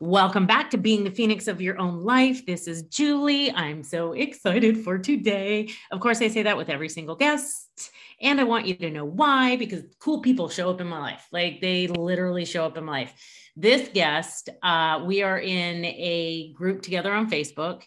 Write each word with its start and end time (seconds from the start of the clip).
Welcome 0.00 0.46
back 0.46 0.70
to 0.70 0.78
Being 0.78 1.02
the 1.02 1.10
Phoenix 1.10 1.48
of 1.48 1.60
Your 1.60 1.76
Own 1.76 2.04
Life. 2.04 2.46
This 2.46 2.68
is 2.68 2.82
Julie. 2.82 3.50
I'm 3.50 3.82
so 3.82 4.12
excited 4.12 4.78
for 4.78 4.96
today. 4.96 5.70
Of 5.90 5.98
course, 5.98 6.22
I 6.22 6.28
say 6.28 6.44
that 6.44 6.56
with 6.56 6.68
every 6.68 6.88
single 6.88 7.16
guest. 7.16 7.90
And 8.22 8.40
I 8.40 8.44
want 8.44 8.66
you 8.66 8.76
to 8.76 8.90
know 8.90 9.04
why, 9.04 9.56
because 9.56 9.82
cool 9.98 10.20
people 10.20 10.48
show 10.48 10.70
up 10.70 10.80
in 10.80 10.86
my 10.86 11.00
life. 11.00 11.26
Like 11.32 11.60
they 11.60 11.88
literally 11.88 12.44
show 12.44 12.64
up 12.64 12.76
in 12.76 12.84
my 12.84 13.00
life. 13.00 13.12
This 13.56 13.88
guest, 13.88 14.50
uh, 14.62 15.02
we 15.04 15.24
are 15.24 15.40
in 15.40 15.84
a 15.84 16.52
group 16.52 16.80
together 16.80 17.12
on 17.12 17.28
Facebook, 17.28 17.82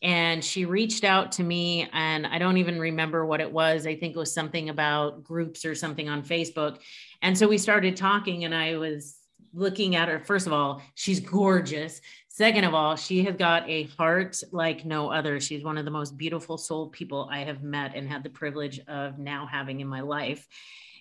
and 0.00 0.44
she 0.44 0.66
reached 0.66 1.02
out 1.02 1.32
to 1.32 1.42
me, 1.42 1.88
and 1.92 2.28
I 2.28 2.38
don't 2.38 2.58
even 2.58 2.78
remember 2.78 3.26
what 3.26 3.40
it 3.40 3.50
was. 3.50 3.88
I 3.88 3.96
think 3.96 4.14
it 4.14 4.20
was 4.20 4.32
something 4.32 4.68
about 4.68 5.24
groups 5.24 5.64
or 5.64 5.74
something 5.74 6.08
on 6.08 6.22
Facebook. 6.22 6.78
And 7.22 7.36
so 7.36 7.48
we 7.48 7.58
started 7.58 7.96
talking, 7.96 8.44
and 8.44 8.54
I 8.54 8.76
was 8.76 9.16
looking 9.56 9.96
at 9.96 10.08
her, 10.08 10.20
first 10.20 10.46
of 10.46 10.52
all, 10.52 10.82
she's 10.94 11.18
gorgeous. 11.20 12.00
Second 12.28 12.64
of 12.64 12.74
all, 12.74 12.96
she 12.96 13.24
has 13.24 13.34
got 13.34 13.68
a 13.68 13.84
heart 13.98 14.40
like 14.52 14.84
no 14.84 15.10
other. 15.10 15.40
She's 15.40 15.64
one 15.64 15.78
of 15.78 15.86
the 15.86 15.90
most 15.90 16.16
beautiful 16.16 16.58
soul 16.58 16.88
people 16.88 17.28
I 17.32 17.38
have 17.40 17.62
met 17.62 17.96
and 17.96 18.08
had 18.08 18.22
the 18.22 18.30
privilege 18.30 18.78
of 18.86 19.18
now 19.18 19.46
having 19.50 19.80
in 19.80 19.88
my 19.88 20.02
life. 20.02 20.46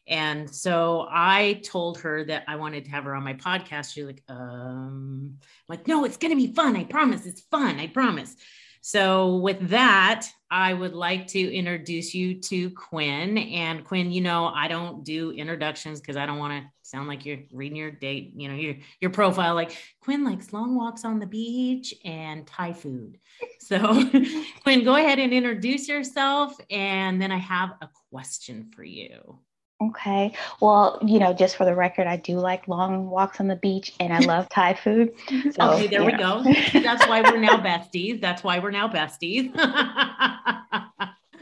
And 0.07 0.49
so 0.49 1.07
I 1.09 1.61
told 1.63 1.99
her 1.99 2.23
that 2.25 2.43
I 2.47 2.55
wanted 2.55 2.85
to 2.85 2.91
have 2.91 3.03
her 3.03 3.15
on 3.15 3.23
my 3.23 3.33
podcast. 3.33 3.93
She's 3.93 4.05
like, 4.05 4.23
um, 4.29 5.37
like, 5.67 5.87
no, 5.87 6.05
it's 6.05 6.17
gonna 6.17 6.35
be 6.35 6.53
fun. 6.53 6.77
I 6.77 6.85
promise. 6.85 7.25
It's 7.25 7.41
fun. 7.41 7.79
I 7.79 7.87
promise. 7.87 8.35
So, 8.81 9.37
with 9.37 9.69
that, 9.69 10.27
I 10.51 10.71
would 10.71 10.93
like 10.93 11.25
to 11.29 11.39
introduce 11.39 12.13
you 12.13 12.39
to 12.41 12.69
Quinn. 12.69 13.35
And 13.39 13.83
Quinn, 13.83 14.11
you 14.11 14.21
know, 14.21 14.45
I 14.45 14.67
don't 14.67 15.03
do 15.03 15.31
introductions 15.31 15.99
because 15.99 16.17
I 16.17 16.27
don't 16.27 16.37
want 16.37 16.61
to 16.63 16.69
sound 16.85 17.07
like 17.07 17.25
you're 17.25 17.39
reading 17.51 17.77
your 17.77 17.91
date, 17.91 18.33
you 18.35 18.47
know, 18.47 18.55
your 18.55 18.75
your 19.01 19.11
profile. 19.11 19.55
Like 19.55 19.75
Quinn 20.01 20.23
likes 20.23 20.53
long 20.53 20.75
walks 20.75 21.03
on 21.03 21.19
the 21.19 21.25
beach 21.25 21.93
and 22.03 22.45
Thai 22.45 22.73
food. 22.73 23.19
So, 23.59 23.77
Quinn, 24.63 24.83
go 24.83 24.95
ahead 24.95 25.19
and 25.19 25.33
introduce 25.33 25.87
yourself, 25.87 26.55
and 26.69 27.21
then 27.21 27.31
I 27.31 27.37
have 27.37 27.71
a 27.81 27.89
question 28.11 28.71
for 28.75 28.83
you. 28.83 29.39
Okay. 29.81 30.33
Well, 30.61 30.99
you 31.05 31.19
know, 31.19 31.33
just 31.33 31.57
for 31.57 31.65
the 31.65 31.75
record, 31.75 32.07
I 32.07 32.15
do 32.15 32.39
like 32.39 32.67
long 32.67 33.09
walks 33.09 33.41
on 33.41 33.47
the 33.47 33.57
beach 33.57 33.93
and 33.99 34.13
I 34.13 34.19
love 34.19 34.47
Thai 34.47 34.73
food. 34.73 35.13
So, 35.51 35.73
okay, 35.73 35.87
there 35.87 36.03
we 36.03 36.13
go. 36.13 36.43
That's 36.73 37.05
why 37.07 37.21
we're 37.21 37.37
now 37.37 37.57
besties. 37.57 38.21
That's 38.21 38.43
why 38.43 38.59
we're 38.59 38.71
now 38.71 38.87
besties. 38.87 39.53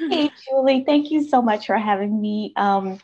Hey, 0.09 0.29
Julie, 0.45 0.83
thank 0.85 1.11
you 1.11 1.23
so 1.23 1.41
much 1.41 1.67
for 1.67 1.77
having 1.77 2.21
me. 2.21 2.53
Um, 2.55 2.99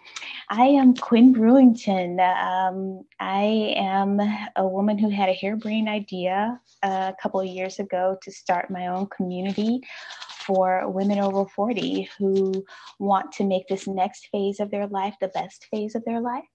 I 0.50 0.66
am 0.66 0.96
Quinn 0.96 1.34
Brewington. 1.34 2.20
Um, 2.20 3.04
I 3.20 3.74
am 3.76 4.20
a 4.56 4.68
woman 4.68 4.98
who 4.98 5.10
had 5.10 5.30
a 5.30 5.34
harebrained 5.34 5.90
idea 5.90 6.60
uh, 6.84 7.12
a 7.14 7.22
couple 7.22 7.40
of 7.40 7.48
years 7.48 7.80
ago 7.80 8.18
to 8.22 8.32
start 8.32 8.72
my 8.72 8.88
own 8.88 9.08
community 9.08 9.82
for 10.46 10.90
women 10.90 11.20
over 11.20 11.46
40 11.46 12.10
who 12.18 12.66
want 12.98 13.32
to 13.34 13.44
make 13.44 13.68
this 13.68 13.88
next 13.88 14.30
phase 14.32 14.60
of 14.60 14.72
their 14.72 14.88
life 14.88 15.16
the 15.22 15.28
best 15.30 15.68
phase 15.72 15.96
of 15.96 16.04
their 16.06 16.22
life. 16.22 16.46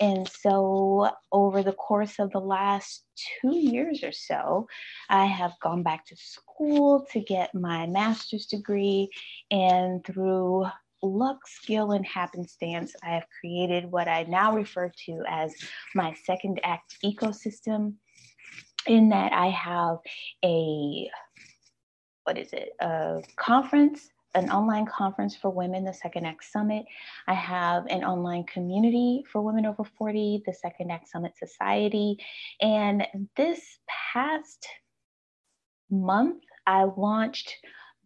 And 0.00 0.28
so, 0.28 1.10
over 1.32 1.62
the 1.62 1.72
course 1.72 2.18
of 2.18 2.30
the 2.30 2.40
last 2.40 3.04
two 3.40 3.56
years 3.56 4.02
or 4.02 4.12
so, 4.12 4.66
I 5.08 5.26
have 5.26 5.52
gone 5.60 5.82
back 5.82 6.06
to 6.06 6.16
school 6.16 7.06
to 7.12 7.20
get 7.20 7.54
my 7.54 7.86
master's 7.86 8.46
degree. 8.46 9.10
And 9.50 10.04
through 10.04 10.66
luck, 11.02 11.38
skill, 11.46 11.92
and 11.92 12.06
happenstance, 12.06 12.94
I 13.02 13.10
have 13.10 13.26
created 13.40 13.90
what 13.90 14.08
I 14.08 14.24
now 14.24 14.54
refer 14.54 14.90
to 15.06 15.22
as 15.28 15.54
my 15.94 16.14
second 16.24 16.60
act 16.62 16.96
ecosystem. 17.04 17.94
In 18.86 19.10
that, 19.10 19.32
I 19.32 19.48
have 19.48 19.98
a 20.44 21.10
what 22.24 22.36
is 22.36 22.52
it, 22.52 22.74
a 22.78 23.22
conference, 23.36 24.10
an 24.38 24.50
online 24.50 24.86
conference 24.86 25.36
for 25.36 25.50
women, 25.50 25.84
the 25.84 25.92
Second 25.92 26.26
Act 26.26 26.44
Summit. 26.44 26.86
I 27.26 27.34
have 27.34 27.86
an 27.88 28.04
online 28.04 28.44
community 28.44 29.24
for 29.30 29.42
women 29.42 29.66
over 29.66 29.84
40, 29.84 30.44
the 30.46 30.54
Second 30.54 30.90
Act 30.90 31.08
Summit 31.08 31.36
Society. 31.36 32.18
And 32.60 33.06
this 33.36 33.60
past 34.12 34.66
month, 35.90 36.42
I 36.66 36.84
launched 36.84 37.54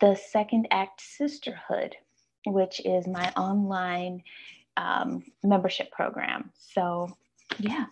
the 0.00 0.16
Second 0.16 0.68
Act 0.70 1.00
Sisterhood, 1.00 1.96
which 2.46 2.80
is 2.84 3.06
my 3.06 3.30
online 3.36 4.22
um, 4.76 5.22
membership 5.44 5.90
program. 5.92 6.50
So, 6.58 7.16
yeah. 7.58 7.86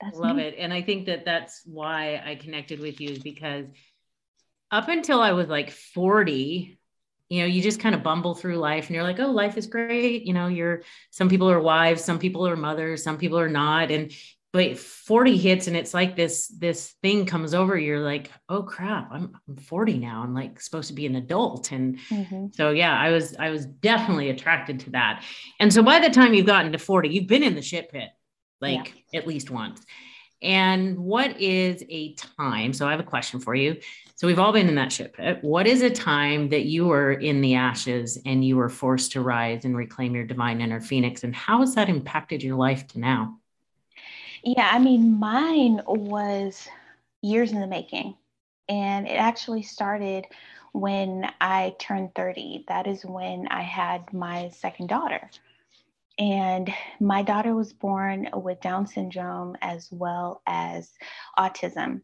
That's 0.00 0.18
Love 0.18 0.36
me. 0.36 0.42
it. 0.42 0.56
And 0.58 0.72
I 0.72 0.82
think 0.82 1.06
that 1.06 1.24
that's 1.24 1.62
why 1.64 2.20
I 2.24 2.34
connected 2.34 2.80
with 2.80 3.00
you 3.00 3.10
is 3.10 3.20
because 3.20 3.66
up 4.70 4.88
until 4.88 5.20
I 5.20 5.32
was 5.32 5.48
like 5.48 5.70
40, 5.70 6.78
you 7.28 7.40
know, 7.40 7.46
you 7.46 7.62
just 7.62 7.80
kind 7.80 7.94
of 7.94 8.02
bumble 8.02 8.34
through 8.34 8.56
life 8.56 8.86
and 8.86 8.94
you're 8.94 9.04
like, 9.04 9.18
oh, 9.18 9.30
life 9.30 9.56
is 9.56 9.66
great. 9.66 10.24
You 10.24 10.34
know, 10.34 10.46
you're 10.46 10.82
some 11.10 11.28
people 11.28 11.50
are 11.50 11.60
wives, 11.60 12.04
some 12.04 12.18
people 12.18 12.46
are 12.46 12.56
mothers, 12.56 13.02
some 13.02 13.18
people 13.18 13.38
are 13.38 13.48
not. 13.48 13.90
And 13.90 14.12
but 14.54 14.78
40 14.78 15.36
hits 15.36 15.66
and 15.66 15.76
it's 15.76 15.92
like 15.92 16.14
this 16.14 16.46
this 16.46 16.94
thing 17.02 17.26
comes 17.26 17.54
over 17.54 17.76
you're 17.76 17.98
like 17.98 18.30
oh 18.48 18.62
crap 18.62 19.08
i'm, 19.10 19.36
I'm 19.48 19.56
40 19.56 19.98
now 19.98 20.22
i'm 20.22 20.32
like 20.32 20.60
supposed 20.60 20.88
to 20.88 20.94
be 20.94 21.06
an 21.06 21.16
adult 21.16 21.72
and 21.72 21.98
mm-hmm. 22.08 22.46
so 22.52 22.70
yeah 22.70 22.96
i 22.96 23.10
was 23.10 23.34
i 23.36 23.50
was 23.50 23.66
definitely 23.66 24.30
attracted 24.30 24.78
to 24.80 24.90
that 24.90 25.24
and 25.58 25.72
so 25.72 25.82
by 25.82 25.98
the 25.98 26.08
time 26.08 26.34
you've 26.34 26.46
gotten 26.46 26.70
to 26.70 26.78
40 26.78 27.08
you've 27.08 27.26
been 27.26 27.42
in 27.42 27.56
the 27.56 27.62
shit 27.62 27.90
pit 27.90 28.10
like 28.60 28.94
yeah. 29.12 29.18
at 29.18 29.26
least 29.26 29.50
once 29.50 29.84
and 30.40 31.00
what 31.00 31.40
is 31.40 31.84
a 31.88 32.14
time 32.14 32.72
so 32.72 32.86
i 32.86 32.92
have 32.92 33.00
a 33.00 33.02
question 33.02 33.40
for 33.40 33.56
you 33.56 33.76
so 34.24 34.28
we've 34.28 34.38
all 34.38 34.54
been 34.54 34.70
in 34.70 34.76
that 34.76 34.90
ship. 34.90 35.18
What 35.42 35.66
is 35.66 35.82
a 35.82 35.90
time 35.90 36.48
that 36.48 36.64
you 36.64 36.86
were 36.86 37.12
in 37.12 37.42
the 37.42 37.56
ashes 37.56 38.18
and 38.24 38.42
you 38.42 38.56
were 38.56 38.70
forced 38.70 39.12
to 39.12 39.20
rise 39.20 39.66
and 39.66 39.76
reclaim 39.76 40.14
your 40.14 40.24
divine 40.24 40.62
inner 40.62 40.80
phoenix? 40.80 41.24
And 41.24 41.36
how 41.36 41.60
has 41.60 41.74
that 41.74 41.90
impacted 41.90 42.42
your 42.42 42.56
life 42.56 42.86
to 42.88 43.00
now? 43.00 43.38
Yeah, 44.42 44.70
I 44.72 44.78
mean, 44.78 45.18
mine 45.18 45.82
was 45.84 46.66
years 47.20 47.52
in 47.52 47.60
the 47.60 47.66
making. 47.66 48.16
And 48.66 49.06
it 49.06 49.16
actually 49.16 49.62
started 49.62 50.24
when 50.72 51.30
I 51.38 51.76
turned 51.78 52.14
30. 52.14 52.64
That 52.68 52.86
is 52.86 53.04
when 53.04 53.46
I 53.48 53.60
had 53.60 54.10
my 54.10 54.48
second 54.54 54.86
daughter. 54.86 55.28
And 56.18 56.72
my 56.98 57.20
daughter 57.20 57.54
was 57.54 57.74
born 57.74 58.30
with 58.32 58.62
Down 58.62 58.86
syndrome 58.86 59.58
as 59.60 59.92
well 59.92 60.40
as 60.46 60.92
autism 61.38 62.00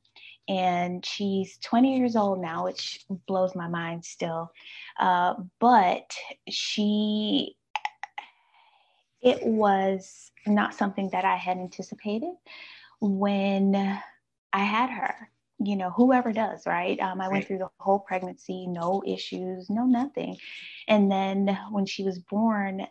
and 0.50 1.06
she's 1.06 1.58
20 1.58 1.96
years 1.96 2.16
old 2.16 2.40
now, 2.40 2.64
which 2.64 3.04
blows 3.28 3.54
my 3.54 3.68
mind 3.68 4.04
still. 4.04 4.50
Uh, 4.98 5.34
but 5.60 6.12
she, 6.48 7.56
it 9.22 9.46
was 9.46 10.32
not 10.48 10.74
something 10.74 11.08
that 11.10 11.24
I 11.24 11.36
had 11.36 11.56
anticipated 11.56 12.32
when 13.00 13.76
I 14.52 14.64
had 14.64 14.90
her. 14.90 15.30
You 15.60 15.76
know, 15.76 15.90
whoever 15.90 16.32
does, 16.32 16.66
right? 16.66 16.98
Um, 16.98 17.20
I 17.20 17.28
went 17.28 17.46
through 17.46 17.58
the 17.58 17.70
whole 17.78 18.00
pregnancy, 18.00 18.66
no 18.66 19.04
issues, 19.06 19.70
no 19.70 19.84
nothing. 19.84 20.36
And 20.88 21.12
then 21.12 21.56
when 21.70 21.86
she 21.86 22.02
was 22.02 22.18
born, 22.18 22.88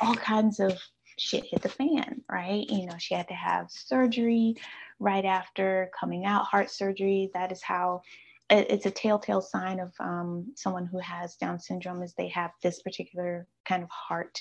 all 0.00 0.16
kinds 0.16 0.58
of 0.58 0.76
shit 1.18 1.44
hit 1.44 1.62
the 1.62 1.68
fan, 1.68 2.22
right? 2.30 2.64
You 2.68 2.86
know, 2.86 2.96
she 2.98 3.14
had 3.14 3.28
to 3.28 3.34
have 3.34 3.70
surgery 3.70 4.56
right 4.98 5.24
after 5.24 5.90
coming 5.98 6.24
out, 6.24 6.44
heart 6.44 6.70
surgery. 6.70 7.30
That 7.34 7.52
is 7.52 7.62
how 7.62 8.02
it's 8.48 8.86
a 8.86 8.90
telltale 8.90 9.40
sign 9.40 9.80
of 9.80 9.92
um, 9.98 10.52
someone 10.54 10.86
who 10.86 11.00
has 11.00 11.34
Down 11.34 11.58
syndrome 11.58 12.02
is 12.02 12.14
they 12.14 12.28
have 12.28 12.52
this 12.62 12.80
particular 12.80 13.46
kind 13.64 13.82
of 13.82 13.88
heart 13.90 14.40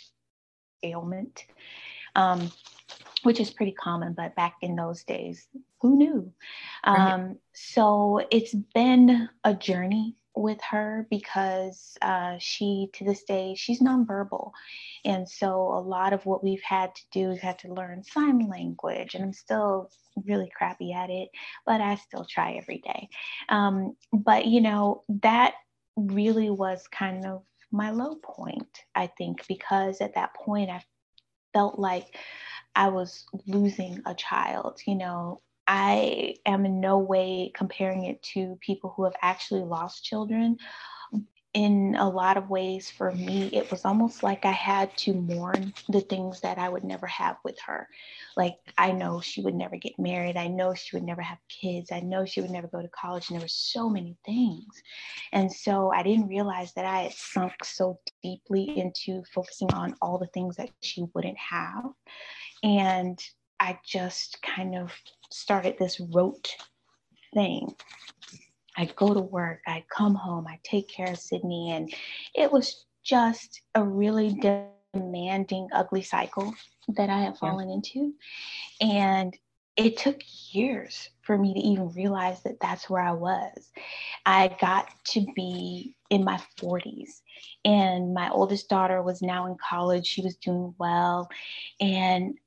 ailment, 0.84 1.46
um, 2.16 2.52
which 3.24 3.40
is 3.40 3.50
pretty 3.50 3.72
common. 3.72 4.14
But 4.14 4.36
back 4.36 4.58
in 4.62 4.76
those 4.76 5.04
days, 5.04 5.48
who 5.82 5.98
knew? 5.98 6.32
Right. 6.86 7.14
Um, 7.14 7.38
so 7.54 8.22
it's 8.32 8.54
been 8.54 9.30
a 9.44 9.54
journey 9.56 10.16
with 10.36 10.60
her 10.70 11.08
because 11.10 11.98
uh, 12.02 12.36
she 12.40 12.90
to 12.94 13.04
this 13.04 13.24
day 13.24 13.56
she's 13.56 13.82
nonverbal. 13.82 14.52
And 15.04 15.28
so 15.30 15.74
a 15.74 15.80
lot 15.80 16.14
of 16.14 16.26
what 16.26 16.44
we've 16.44 16.64
had 16.64 16.94
to 16.96 17.02
do 17.12 17.32
is 17.32 17.40
had 17.40 17.60
to 17.60 17.74
learn 17.74 18.04
sign 18.04 18.48
language 18.50 19.16
and 19.16 19.24
i'm 19.24 19.34
still 19.34 19.90
really 20.26 20.50
crappy 20.56 20.94
at 20.94 21.10
it 21.10 21.30
but 21.66 21.82
i 21.82 21.96
still 21.96 22.26
try 22.26 22.54
every 22.54 22.80
day. 22.80 23.10
Um, 23.50 23.96
but 24.12 24.46
you 24.46 24.62
know 24.62 25.04
that 25.22 25.56
really 25.96 26.50
was 26.50 26.88
kind 26.88 27.26
of 27.26 27.44
my 27.72 27.92
low 27.92 28.16
point 28.16 28.84
i 28.96 29.08
think 29.08 29.46
because 29.48 30.02
at 30.02 30.16
that 30.16 30.34
point 30.34 30.70
i 30.70 30.84
felt 31.54 31.80
like 31.80 32.18
i 32.76 32.90
was 32.90 33.26
losing 33.48 34.02
a 34.06 34.14
child 34.14 34.80
you 34.86 34.96
know 34.96 35.42
I 35.68 36.36
am 36.46 36.66
in 36.66 36.80
no 36.80 37.00
way 37.00 37.52
comparing 37.56 38.06
it 38.06 38.22
to 38.34 38.58
people 38.62 38.94
who 38.96 39.04
have 39.06 39.16
actually 39.22 39.62
lost 39.64 40.04
children. 40.04 40.58
in 41.54 41.96
a 41.98 42.10
lot 42.10 42.36
of 42.36 42.50
ways 42.50 42.92
for 42.92 43.14
me 43.14 43.50
it 43.54 43.72
was 43.72 43.86
almost 43.86 44.22
like 44.24 44.44
i 44.46 44.52
had 44.52 44.96
to 44.98 45.14
mourn 45.14 45.74
the 45.88 46.02
things 46.02 46.42
that 46.42 46.58
i 46.58 46.68
would 46.68 46.84
never 46.84 47.08
have 47.08 47.38
with 47.46 47.58
her. 47.66 47.88
Like 48.36 48.56
i 48.78 48.92
know 48.92 49.22
she 49.22 49.42
would 49.42 49.56
never 49.56 49.78
get 49.78 49.98
married. 49.98 50.36
I 50.38 50.48
know 50.48 50.74
she 50.74 50.96
would 50.98 51.06
never 51.06 51.22
have 51.22 51.38
kids. 51.48 51.92
I 51.94 52.02
know 52.02 52.26
she 52.26 52.42
would 52.42 52.52
never 52.52 52.68
go 52.68 52.82
to 52.82 52.90
college. 52.90 53.30
And 53.30 53.36
there 53.40 53.44
were 53.46 53.48
so 53.48 53.90
many 53.90 54.18
things. 54.26 54.84
And 55.32 55.52
so 55.52 55.92
i 55.94 56.04
didn't 56.04 56.28
realize 56.28 56.74
that 56.74 56.86
i 56.86 57.04
had 57.04 57.14
sunk 57.14 57.64
so 57.64 58.00
deeply 58.22 58.78
into 58.78 59.24
focusing 59.34 59.72
on 59.74 59.96
all 60.02 60.18
the 60.18 60.28
things 60.34 60.58
that 60.58 60.72
she 60.82 61.06
wouldn't 61.14 61.38
have. 61.38 61.86
And 62.64 63.18
i 63.60 63.78
just 63.86 64.42
kind 64.42 64.76
of 64.76 64.92
started 65.30 65.76
this 65.78 66.00
rote 66.00 66.56
thing 67.34 67.74
I 68.78 68.86
go 68.96 69.14
to 69.14 69.22
work, 69.22 69.62
I 69.68 69.86
come 69.90 70.16
home, 70.16 70.48
I 70.48 70.60
take 70.64 70.90
care 70.90 71.12
of 71.12 71.20
Sydney. 71.20 71.72
And 71.72 71.94
it 72.34 72.52
was 72.52 72.86
just 73.04 73.62
a 73.74 73.84
really 73.84 74.38
demanding, 74.94 75.70
ugly 75.74 76.02
cycle 76.02 76.54
that 76.90 77.10
I 77.10 77.22
had 77.22 77.38
fallen 77.38 77.70
yeah. 77.70 77.76
into. 77.76 78.14
And 78.82 79.36
it 79.78 79.98
took 79.98 80.22
years 80.52 81.10
for 81.22 81.38
me 81.38 81.54
to 81.54 81.60
even 81.60 81.90
realize 81.90 82.42
that 82.44 82.60
that's 82.62 82.90
where 82.90 83.02
I 83.02 83.12
was. 83.12 83.72
I 84.26 84.56
got 84.60 84.88
to 85.12 85.26
be 85.36 85.96
in 86.10 86.24
my 86.24 86.42
40s, 86.58 87.22
and 87.66 88.14
my 88.14 88.30
oldest 88.30 88.70
daughter 88.70 89.02
was 89.02 89.22
now 89.22 89.48
in 89.48 89.58
college. 89.58 90.08
She 90.08 90.22
was 90.22 90.38
doing 90.38 90.74
well. 90.78 91.30
And, 91.82 92.38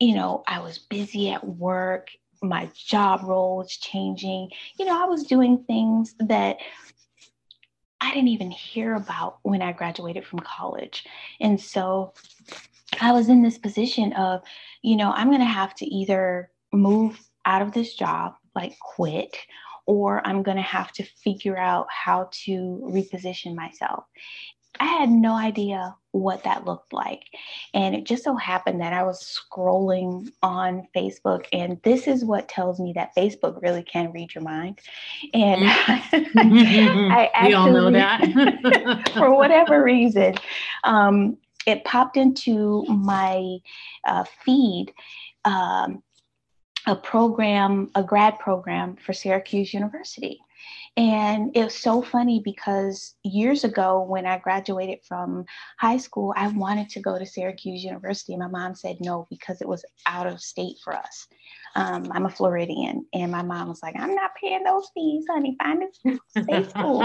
you 0.00 0.14
know, 0.14 0.42
I 0.46 0.60
was 0.60 0.78
busy 0.78 1.30
at 1.30 1.46
work 1.46 2.10
my 2.42 2.70
job 2.74 3.22
role 3.22 3.58
was 3.58 3.76
changing. 3.76 4.50
You 4.78 4.86
know, 4.86 5.02
I 5.02 5.06
was 5.06 5.24
doing 5.24 5.64
things 5.66 6.14
that 6.20 6.58
I 8.00 8.14
didn't 8.14 8.28
even 8.28 8.50
hear 8.50 8.94
about 8.94 9.38
when 9.42 9.60
I 9.60 9.72
graduated 9.72 10.24
from 10.24 10.40
college. 10.40 11.04
And 11.40 11.60
so 11.60 12.14
I 13.00 13.12
was 13.12 13.28
in 13.28 13.42
this 13.42 13.58
position 13.58 14.12
of, 14.12 14.42
you 14.82 14.96
know, 14.96 15.12
I'm 15.12 15.28
going 15.28 15.40
to 15.40 15.46
have 15.46 15.74
to 15.76 15.86
either 15.86 16.50
move 16.72 17.18
out 17.44 17.62
of 17.62 17.72
this 17.72 17.94
job, 17.94 18.34
like 18.54 18.78
quit, 18.78 19.36
or 19.86 20.24
I'm 20.26 20.42
going 20.42 20.58
to 20.58 20.62
have 20.62 20.92
to 20.92 21.04
figure 21.24 21.56
out 21.56 21.86
how 21.90 22.28
to 22.44 22.80
reposition 22.84 23.54
myself. 23.54 24.04
I 24.80 24.86
had 24.86 25.10
no 25.10 25.34
idea 25.34 25.96
what 26.12 26.44
that 26.44 26.64
looked 26.64 26.92
like. 26.92 27.24
And 27.74 27.94
it 27.94 28.04
just 28.04 28.24
so 28.24 28.36
happened 28.36 28.80
that 28.80 28.92
I 28.92 29.02
was 29.02 29.22
scrolling 29.22 30.30
on 30.42 30.86
Facebook, 30.94 31.46
and 31.52 31.80
this 31.82 32.06
is 32.06 32.24
what 32.24 32.48
tells 32.48 32.80
me 32.80 32.92
that 32.94 33.14
Facebook 33.16 33.60
really 33.62 33.82
can 33.82 34.12
read 34.12 34.34
your 34.34 34.44
mind. 34.44 34.80
And 35.34 35.62
mm-hmm. 35.62 37.12
I 37.12 37.30
actually, 37.34 37.48
we 37.48 37.54
all 37.54 37.72
know 37.72 37.90
that 37.90 39.10
for 39.14 39.34
whatever 39.34 39.82
reason, 39.82 40.34
um, 40.84 41.36
it 41.66 41.84
popped 41.84 42.16
into 42.16 42.84
my 42.84 43.58
uh, 44.04 44.24
feed. 44.44 44.92
Um, 45.44 46.02
a 46.86 46.96
program, 46.96 47.90
a 47.94 48.02
grad 48.02 48.38
program 48.38 48.96
for 48.96 49.12
Syracuse 49.12 49.74
University. 49.74 50.40
And 50.96 51.56
it 51.56 51.64
was 51.64 51.74
so 51.74 52.02
funny 52.02 52.40
because 52.44 53.14
years 53.22 53.64
ago, 53.64 54.02
when 54.02 54.26
I 54.26 54.38
graduated 54.38 54.98
from 55.06 55.44
high 55.78 55.96
school, 55.96 56.34
I 56.36 56.48
wanted 56.48 56.88
to 56.90 57.00
go 57.00 57.18
to 57.18 57.24
Syracuse 57.24 57.84
University. 57.84 58.36
My 58.36 58.48
mom 58.48 58.74
said 58.74 58.96
no 59.00 59.26
because 59.30 59.60
it 59.60 59.68
was 59.68 59.84
out 60.06 60.26
of 60.26 60.40
state 60.40 60.76
for 60.82 60.94
us. 60.94 61.28
Um, 61.76 62.10
I'm 62.12 62.26
a 62.26 62.30
Floridian. 62.30 63.06
And 63.14 63.30
my 63.30 63.42
mom 63.42 63.68
was 63.68 63.82
like, 63.82 63.94
I'm 63.96 64.14
not 64.14 64.32
paying 64.40 64.64
those 64.64 64.88
fees, 64.94 65.24
honey. 65.30 65.56
Find 65.62 65.84
a 65.84 66.42
state 66.42 66.70
school. 66.70 67.00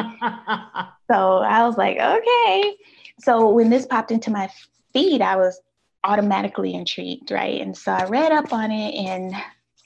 so 1.11 1.37
I 1.37 1.67
was 1.67 1.77
like, 1.77 1.97
okay. 1.99 2.75
So 3.19 3.49
when 3.49 3.69
this 3.69 3.85
popped 3.85 4.11
into 4.11 4.31
my 4.31 4.49
feed, 4.93 5.21
I 5.21 5.35
was 5.35 5.59
automatically 6.03 6.73
intrigued, 6.73 7.31
right? 7.31 7.61
And 7.61 7.77
so 7.77 7.91
I 7.91 8.05
read 8.05 8.31
up 8.31 8.51
on 8.51 8.71
it 8.71 8.95
and 8.95 9.33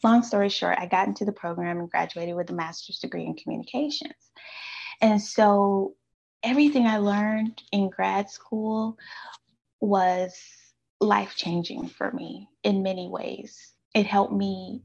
long 0.04 0.24
story 0.24 0.50
short, 0.50 0.78
I 0.80 0.86
got 0.86 1.08
into 1.08 1.26
the 1.26 1.32
program 1.32 1.80
and 1.80 1.90
graduated 1.90 2.36
with 2.36 2.50
a 2.50 2.54
master's 2.54 3.00
degree 3.00 3.26
in 3.26 3.36
communications. 3.36 4.14
And 5.02 5.22
so 5.22 5.96
everything 6.44 6.86
I 6.86 6.98
learned 6.98 7.62
in 7.72 7.90
grad 7.90 8.30
school 8.30 8.98
was 9.80 10.40
life 11.00 11.36
changing 11.36 11.88
for 11.88 12.12
me 12.12 12.50
in 12.64 12.84
many 12.84 13.08
ways. 13.08 13.74
It 13.94 14.06
helped 14.06 14.34
me 14.34 14.82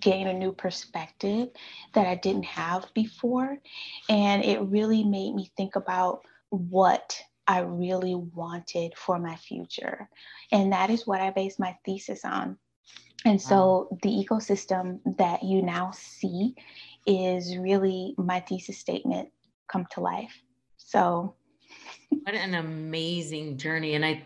gain 0.00 0.26
a 0.26 0.32
new 0.32 0.52
perspective 0.52 1.48
that 1.94 2.06
I 2.06 2.16
didn't 2.16 2.44
have 2.44 2.86
before. 2.94 3.58
And 4.08 4.44
it 4.44 4.60
really 4.60 5.04
made 5.04 5.34
me 5.34 5.50
think 5.56 5.76
about 5.76 6.22
what 6.50 7.18
I 7.46 7.60
really 7.60 8.14
wanted 8.14 8.94
for 8.96 9.18
my 9.18 9.36
future. 9.36 10.08
And 10.50 10.72
that 10.72 10.90
is 10.90 11.06
what 11.06 11.20
I 11.20 11.30
based 11.30 11.60
my 11.60 11.76
thesis 11.84 12.24
on. 12.24 12.58
And 13.26 13.42
so 13.42 13.98
the 14.02 14.08
ecosystem 14.08 15.00
that 15.18 15.42
you 15.42 15.60
now 15.60 15.90
see 15.92 16.54
is 17.06 17.56
really 17.56 18.14
my 18.16 18.38
thesis 18.40 18.78
statement 18.78 19.30
come 19.68 19.84
to 19.92 20.00
life. 20.00 20.32
So 20.76 21.34
what 22.08 22.34
an 22.34 22.54
amazing 22.54 23.58
journey. 23.58 23.94
And 23.94 24.04
I 24.04 24.22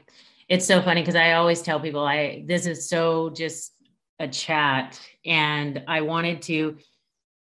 it's 0.49 0.67
so 0.67 0.83
funny 0.83 1.01
because 1.01 1.17
I 1.17 1.33
always 1.33 1.63
tell 1.63 1.81
people 1.81 2.05
I 2.05 2.45
this 2.47 2.67
is 2.67 2.89
so 2.89 3.31
just 3.31 3.73
a 4.19 4.29
chat 4.29 5.01
and 5.25 5.83
I 5.89 6.03
wanted 6.03 6.43
to 6.43 6.77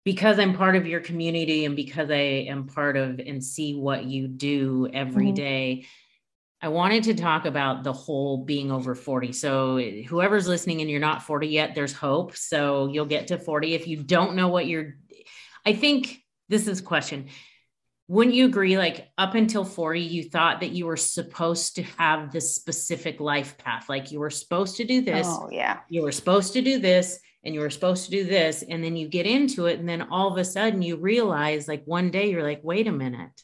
because 0.05 0.39
I'm 0.39 0.55
part 0.55 0.75
of 0.75 0.87
your 0.87 1.01
community 1.01 1.65
and 1.65 1.77
because 1.77 2.11
I 2.11 2.47
am 2.49 2.67
part 2.67 2.97
of 2.97 3.21
and 3.21 3.43
see 3.43 3.77
what 3.77 4.05
you 4.05 4.27
do 4.27 4.89
every 4.93 5.27
mm-hmm. 5.27 5.35
day. 5.35 5.87
I 6.65 6.69
wanted 6.69 7.05
to 7.05 7.15
talk 7.15 7.45
about 7.45 7.85
the 7.85 7.93
whole 7.93 8.39
being 8.39 8.73
over 8.73 8.95
40. 8.95 9.33
So, 9.33 9.79
whoever's 9.79 10.49
listening 10.49 10.81
and 10.81 10.89
you're 10.89 10.99
not 10.99 11.23
40 11.23 11.47
yet, 11.47 11.75
there's 11.75 11.93
hope. 11.93 12.35
So, 12.37 12.89
you'll 12.89 13.05
get 13.05 13.27
to 13.27 13.39
40. 13.39 13.75
If 13.75 13.87
you 13.87 14.03
don't 14.03 14.35
know 14.35 14.49
what 14.49 14.67
you're, 14.67 14.95
I 15.67 15.75
think 15.75 16.23
this 16.49 16.67
is 16.67 16.81
a 16.81 16.83
question. 16.83 17.27
Wouldn't 18.09 18.35
you 18.35 18.47
agree? 18.47 18.79
Like, 18.79 19.11
up 19.19 19.35
until 19.35 19.63
40, 19.63 20.01
you 20.01 20.23
thought 20.23 20.61
that 20.61 20.71
you 20.71 20.87
were 20.87 20.97
supposed 20.97 21.77
to 21.77 21.83
have 21.99 22.33
this 22.33 22.55
specific 22.55 23.21
life 23.21 23.59
path. 23.59 23.91
Like, 23.91 24.11
you 24.11 24.19
were 24.19 24.31
supposed 24.31 24.79
to 24.79 24.87
do 24.87 25.03
this. 25.03 25.27
Oh, 25.29 25.51
yeah. 25.53 25.81
You 25.91 26.01
were 26.01 26.13
supposed 26.13 26.55
to 26.55 26.63
do 26.63 26.79
this 26.79 27.21
and 27.45 27.55
you 27.55 27.61
were 27.61 27.69
supposed 27.69 28.07
to 28.07 28.11
do 28.11 28.25
this. 28.25 28.63
And 28.63 28.83
then 28.83 28.97
you 28.97 29.07
get 29.07 29.27
into 29.27 29.67
it. 29.67 29.81
And 29.81 29.89
then 29.89 30.01
all 30.01 30.33
of 30.33 30.39
a 30.39 30.45
sudden, 30.47 30.81
you 30.81 30.97
realize, 30.97 31.69
like, 31.69 31.83
one 31.85 32.11
day 32.11 32.31
you're 32.31 32.43
like, 32.43 32.61
wait 32.63 32.87
a 32.87 32.93
minute 32.93 33.43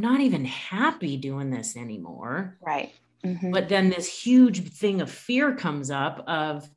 not 0.00 0.20
even 0.20 0.44
happy 0.44 1.16
doing 1.16 1.50
this 1.50 1.76
anymore. 1.76 2.56
Right. 2.60 2.92
Mm-hmm. 3.24 3.50
But 3.50 3.68
then 3.68 3.90
this 3.90 4.06
huge 4.06 4.68
thing 4.68 5.00
of 5.00 5.10
fear 5.10 5.54
comes 5.54 5.90
up 5.90 6.24
of, 6.26 6.68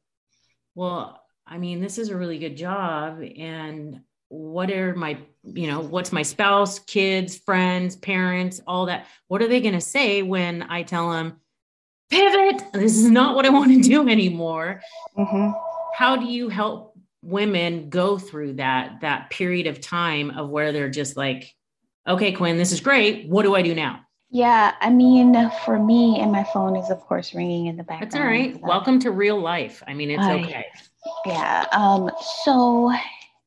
well, 0.76 1.22
I 1.46 1.58
mean, 1.58 1.82
this 1.82 1.98
is 1.98 2.10
a 2.10 2.18
really 2.18 2.40
good 2.40 2.58
job. 2.58 3.22
And 3.38 4.02
what 4.30 4.72
are 4.72 4.96
my, 4.96 5.18
you 5.44 5.68
know, 5.68 5.82
what's 5.82 6.12
my 6.12 6.24
spouse, 6.24 6.80
kids, 6.80 7.38
friends, 7.38 7.96
parents, 7.96 8.62
all 8.66 8.86
that? 8.88 9.06
What 9.28 9.42
are 9.42 9.48
they 9.48 9.62
going 9.62 9.74
to 9.74 9.82
say 9.82 10.22
when 10.22 10.64
I 10.64 10.84
tell 10.84 11.12
them, 11.12 11.40
pivot? 12.10 12.64
This 12.74 12.98
is 12.98 13.10
not 13.10 13.36
what 13.36 13.46
I 13.46 13.50
want 13.50 13.72
to 13.72 13.82
do 13.82 14.08
anymore. 14.08 14.82
Mm-hmm. 15.18 15.52
How 15.94 16.16
do 16.16 16.26
you 16.26 16.50
help 16.50 16.96
women 17.22 17.90
go 17.90 18.18
through 18.18 18.54
that 18.54 19.02
that 19.02 19.30
period 19.30 19.68
of 19.68 19.80
time 19.80 20.32
of 20.32 20.50
where 20.50 20.72
they're 20.72 20.90
just 20.90 21.16
like 21.16 21.54
okay, 22.08 22.32
Quinn, 22.32 22.58
this 22.58 22.72
is 22.72 22.80
great. 22.80 23.28
What 23.30 23.44
do 23.44 23.56
I 23.56 23.62
do 23.62 23.76
now? 23.76 24.02
Yeah, 24.34 24.76
I 24.80 24.90
mean, 24.90 25.52
for 25.66 25.78
me, 25.78 26.20
and 26.22 26.32
my 26.32 26.46
phone 26.46 26.78
is, 26.78 26.90
of 26.90 27.02
course, 27.02 27.34
ringing 27.34 27.66
in 27.66 27.76
the 27.76 27.84
background. 27.84 28.12
That's 28.12 28.16
all 28.16 28.28
right. 28.28 28.54
So. 28.54 28.62
Welcome 28.64 29.00
to 29.00 29.12
real 29.12 29.40
life. 29.40 29.84
I 29.86 29.94
mean, 29.94 30.10
it's 30.10 30.24
okay. 30.24 30.68
Yeah. 31.26 31.66
Um, 31.74 32.10
so 32.44 32.94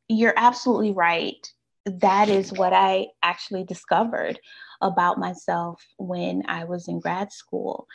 you're 0.08 0.34
absolutely 0.36 0.92
right. 0.92 1.50
That 1.86 2.28
is 2.28 2.52
what 2.52 2.74
I 2.74 3.06
actually 3.22 3.64
discovered 3.64 4.38
about 4.82 5.18
myself 5.18 5.82
when 5.96 6.42
I 6.48 6.64
was 6.64 6.88
in 6.88 7.00
grad 7.00 7.32
school. 7.32 7.86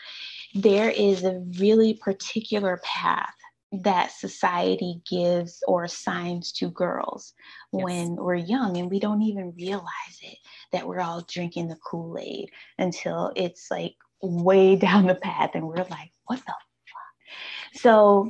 There 0.55 0.89
is 0.89 1.23
a 1.23 1.43
really 1.59 1.93
particular 1.93 2.81
path 2.83 3.35
that 3.71 4.11
society 4.11 5.01
gives 5.09 5.63
or 5.67 5.83
assigns 5.83 6.51
to 6.51 6.69
girls 6.71 7.33
yes. 7.71 7.83
when 7.83 8.15
we're 8.15 8.35
young 8.35 8.77
and 8.77 8.89
we 8.89 8.99
don't 8.99 9.21
even 9.21 9.53
realize 9.55 10.19
it 10.21 10.38
that 10.71 10.88
we're 10.88 10.99
all 10.99 11.23
drinking 11.29 11.67
the 11.67 11.77
kool-aid 11.85 12.49
until 12.79 13.31
it's 13.35 13.67
like 13.69 13.95
way 14.21 14.75
down 14.88 15.05
the 15.05 15.15
path 15.15 15.51
and 15.53 15.67
we're 15.67 15.75
like 15.75 16.11
what 16.25 16.39
the 16.39 16.45
fuck? 16.45 17.73
So 17.73 18.29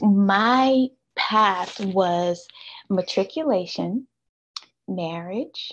my 0.00 0.86
path 1.16 1.80
was 1.80 2.46
matriculation 2.88 4.06
marriage 4.88 5.72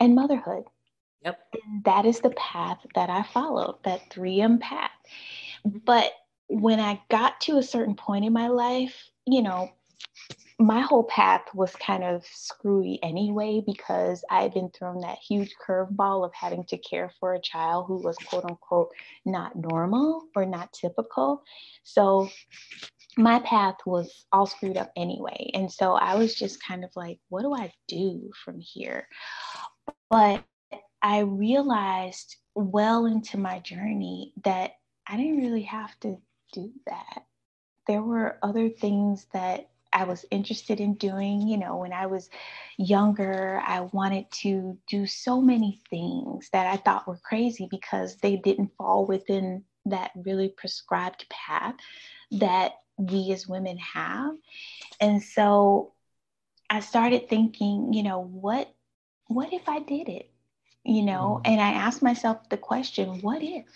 and 0.00 0.14
motherhood. 0.14 0.64
Yep. 1.24 1.38
And 1.54 1.84
that 1.84 2.04
is 2.04 2.20
the 2.20 2.30
path 2.30 2.78
that 2.94 3.08
i 3.08 3.22
followed 3.22 3.76
that 3.84 4.10
3m 4.10 4.60
path. 4.60 4.90
Mm-hmm. 5.66 5.78
But 5.84 6.12
when 6.60 6.78
I 6.78 7.00
got 7.10 7.40
to 7.42 7.58
a 7.58 7.62
certain 7.62 7.96
point 7.96 8.24
in 8.24 8.32
my 8.32 8.48
life, 8.48 8.94
you 9.26 9.42
know, 9.42 9.70
my 10.60 10.80
whole 10.80 11.02
path 11.04 11.42
was 11.52 11.74
kind 11.76 12.04
of 12.04 12.24
screwy 12.26 13.00
anyway 13.02 13.60
because 13.66 14.24
I 14.30 14.42
had 14.42 14.54
been 14.54 14.70
thrown 14.70 15.00
that 15.00 15.18
huge 15.18 15.52
curveball 15.66 16.24
of 16.24 16.32
having 16.32 16.64
to 16.66 16.78
care 16.78 17.10
for 17.18 17.34
a 17.34 17.40
child 17.40 17.86
who 17.88 17.96
was 17.96 18.16
quote 18.16 18.44
unquote 18.44 18.90
not 19.26 19.56
normal 19.56 20.28
or 20.36 20.46
not 20.46 20.72
typical. 20.72 21.42
So 21.82 22.28
my 23.16 23.40
path 23.40 23.76
was 23.84 24.26
all 24.30 24.46
screwed 24.46 24.76
up 24.76 24.92
anyway. 24.96 25.50
And 25.54 25.70
so 25.70 25.94
I 25.94 26.14
was 26.14 26.36
just 26.36 26.62
kind 26.62 26.84
of 26.84 26.90
like, 26.94 27.18
what 27.30 27.42
do 27.42 27.52
I 27.52 27.72
do 27.88 28.30
from 28.44 28.60
here? 28.60 29.08
But 30.08 30.44
I 31.02 31.20
realized 31.20 32.36
well 32.54 33.06
into 33.06 33.38
my 33.38 33.58
journey 33.58 34.32
that 34.44 34.72
I 35.06 35.16
didn't 35.16 35.42
really 35.42 35.62
have 35.62 35.98
to 36.00 36.16
do 36.54 36.72
that. 36.86 37.24
There 37.86 38.02
were 38.02 38.38
other 38.42 38.68
things 38.70 39.26
that 39.32 39.68
I 39.92 40.04
was 40.04 40.24
interested 40.30 40.80
in 40.80 40.94
doing. 40.94 41.46
You 41.46 41.58
know, 41.58 41.76
when 41.76 41.92
I 41.92 42.06
was 42.06 42.30
younger, 42.78 43.60
I 43.64 43.80
wanted 43.80 44.30
to 44.42 44.78
do 44.88 45.06
so 45.06 45.40
many 45.40 45.80
things 45.90 46.48
that 46.52 46.66
I 46.66 46.76
thought 46.76 47.06
were 47.06 47.20
crazy 47.22 47.68
because 47.70 48.16
they 48.16 48.36
didn't 48.36 48.76
fall 48.76 49.06
within 49.06 49.64
that 49.86 50.12
really 50.16 50.48
prescribed 50.48 51.26
path 51.28 51.74
that 52.32 52.72
we 52.96 53.32
as 53.32 53.46
women 53.46 53.78
have. 53.78 54.34
And 55.00 55.22
so 55.22 55.92
I 56.70 56.80
started 56.80 57.28
thinking, 57.28 57.92
you 57.92 58.02
know, 58.02 58.20
what 58.20 58.74
what 59.26 59.52
if 59.52 59.68
I 59.68 59.80
did 59.80 60.08
it? 60.08 60.30
You 60.84 61.02
know, 61.02 61.40
mm-hmm. 61.42 61.52
and 61.52 61.60
I 61.60 61.72
asked 61.72 62.02
myself 62.02 62.48
the 62.48 62.56
question, 62.56 63.20
what 63.20 63.42
if? 63.42 63.66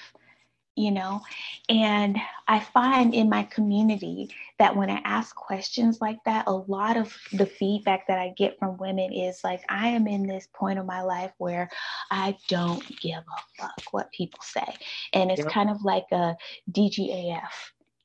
You 0.78 0.90
know? 0.90 1.20
And 1.68 2.16
i 2.47 2.61
find 2.61 3.14
in 3.14 3.28
my 3.28 3.42
community 3.42 4.30
that 4.58 4.75
when 4.75 4.88
i 4.88 5.00
ask 5.04 5.35
questions 5.37 6.00
like 6.00 6.18
that 6.25 6.44
a 6.47 6.52
lot 6.52 6.97
of 6.97 7.14
the 7.32 7.44
feedback 7.44 8.06
that 8.06 8.18
i 8.18 8.32
get 8.37 8.58
from 8.58 8.78
women 8.78 9.12
is 9.12 9.40
like 9.44 9.61
i 9.68 9.88
am 9.88 10.06
in 10.06 10.26
this 10.26 10.49
point 10.54 10.78
of 10.78 10.87
my 10.87 11.02
life 11.02 11.32
where 11.38 11.68
i 12.11 12.35
don't 12.49 12.82
give 13.00 13.18
a 13.18 13.62
fuck 13.62 13.82
what 13.90 14.11
people 14.12 14.40
say. 14.42 14.66
And 15.12 15.30
it's 15.30 15.40
yep. 15.40 15.50
kind 15.50 15.70
of 15.70 15.82
like 15.82 16.06
a 16.12 16.37
dgaf 16.70 17.50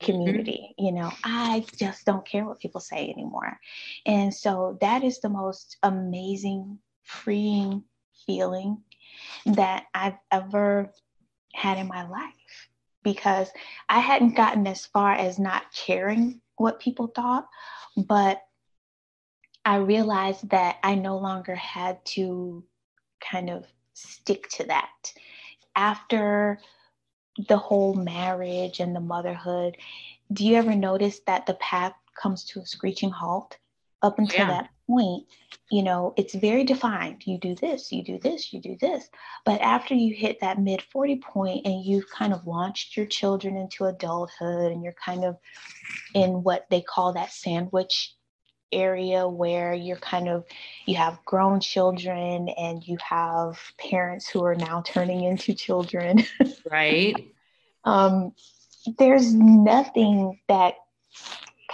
community 0.00 0.74
mm-hmm. 0.78 0.84
you 0.84 0.92
know? 0.92 1.10
I 1.24 1.64
just 1.76 2.04
don't 2.04 2.26
care 2.26 2.44
what 2.44 2.60
people 2.60 2.80
say 2.80 3.10
anymore. 3.10 3.58
And 4.04 4.34
so 4.34 4.76
that 4.80 5.02
is 5.04 5.20
the 5.20 5.30
most 5.30 5.78
amazing 5.82 6.78
freeing 7.04 7.84
feeling 8.26 8.78
that 9.46 9.84
i've 9.94 10.16
ever 10.30 10.90
had 11.54 11.78
in 11.78 11.86
my 11.86 12.08
life 12.08 12.34
because 13.04 13.48
I 13.88 14.00
hadn't 14.00 14.34
gotten 14.34 14.66
as 14.66 14.86
far 14.86 15.12
as 15.12 15.38
not 15.38 15.62
caring 15.72 16.40
what 16.56 16.80
people 16.80 17.06
thought, 17.06 17.46
but 17.96 18.42
I 19.64 19.76
realized 19.76 20.50
that 20.50 20.78
I 20.82 20.96
no 20.96 21.18
longer 21.18 21.54
had 21.54 22.04
to 22.06 22.64
kind 23.20 23.50
of 23.50 23.66
stick 23.92 24.48
to 24.50 24.64
that. 24.64 25.12
After 25.76 26.58
the 27.48 27.56
whole 27.56 27.94
marriage 27.94 28.80
and 28.80 28.94
the 28.94 29.00
motherhood, 29.00 29.76
do 30.32 30.44
you 30.44 30.56
ever 30.56 30.74
notice 30.74 31.20
that 31.26 31.46
the 31.46 31.54
path 31.54 31.94
comes 32.20 32.44
to 32.44 32.60
a 32.60 32.66
screeching 32.66 33.10
halt? 33.10 33.56
Up 34.02 34.18
until 34.18 34.40
yeah. 34.40 34.48
that 34.48 34.70
point, 34.86 35.24
you 35.70 35.82
know, 35.82 36.14
it's 36.16 36.34
very 36.34 36.64
defined. 36.64 37.22
You 37.26 37.38
do 37.38 37.54
this, 37.54 37.90
you 37.92 38.02
do 38.02 38.18
this, 38.18 38.52
you 38.52 38.60
do 38.60 38.76
this. 38.80 39.08
But 39.44 39.60
after 39.60 39.94
you 39.94 40.14
hit 40.14 40.40
that 40.40 40.58
mid 40.58 40.82
40 40.82 41.16
point 41.16 41.66
and 41.66 41.84
you've 41.84 42.08
kind 42.10 42.32
of 42.32 42.46
launched 42.46 42.96
your 42.96 43.06
children 43.06 43.56
into 43.56 43.84
adulthood 43.84 44.72
and 44.72 44.82
you're 44.82 44.94
kind 45.04 45.24
of 45.24 45.36
in 46.14 46.42
what 46.42 46.66
they 46.70 46.80
call 46.80 47.12
that 47.12 47.32
sandwich 47.32 48.14
area 48.72 49.28
where 49.28 49.72
you're 49.72 49.96
kind 49.96 50.28
of 50.28 50.44
you 50.86 50.96
have 50.96 51.24
grown 51.24 51.60
children 51.60 52.48
and 52.48 52.82
you 52.86 52.96
have 53.08 53.58
parents 53.78 54.28
who 54.28 54.44
are 54.44 54.56
now 54.56 54.82
turning 54.84 55.22
into 55.22 55.54
children 55.54 56.24
right 56.70 57.28
um 57.84 58.32
there's 58.98 59.32
nothing 59.32 60.40
that 60.48 60.74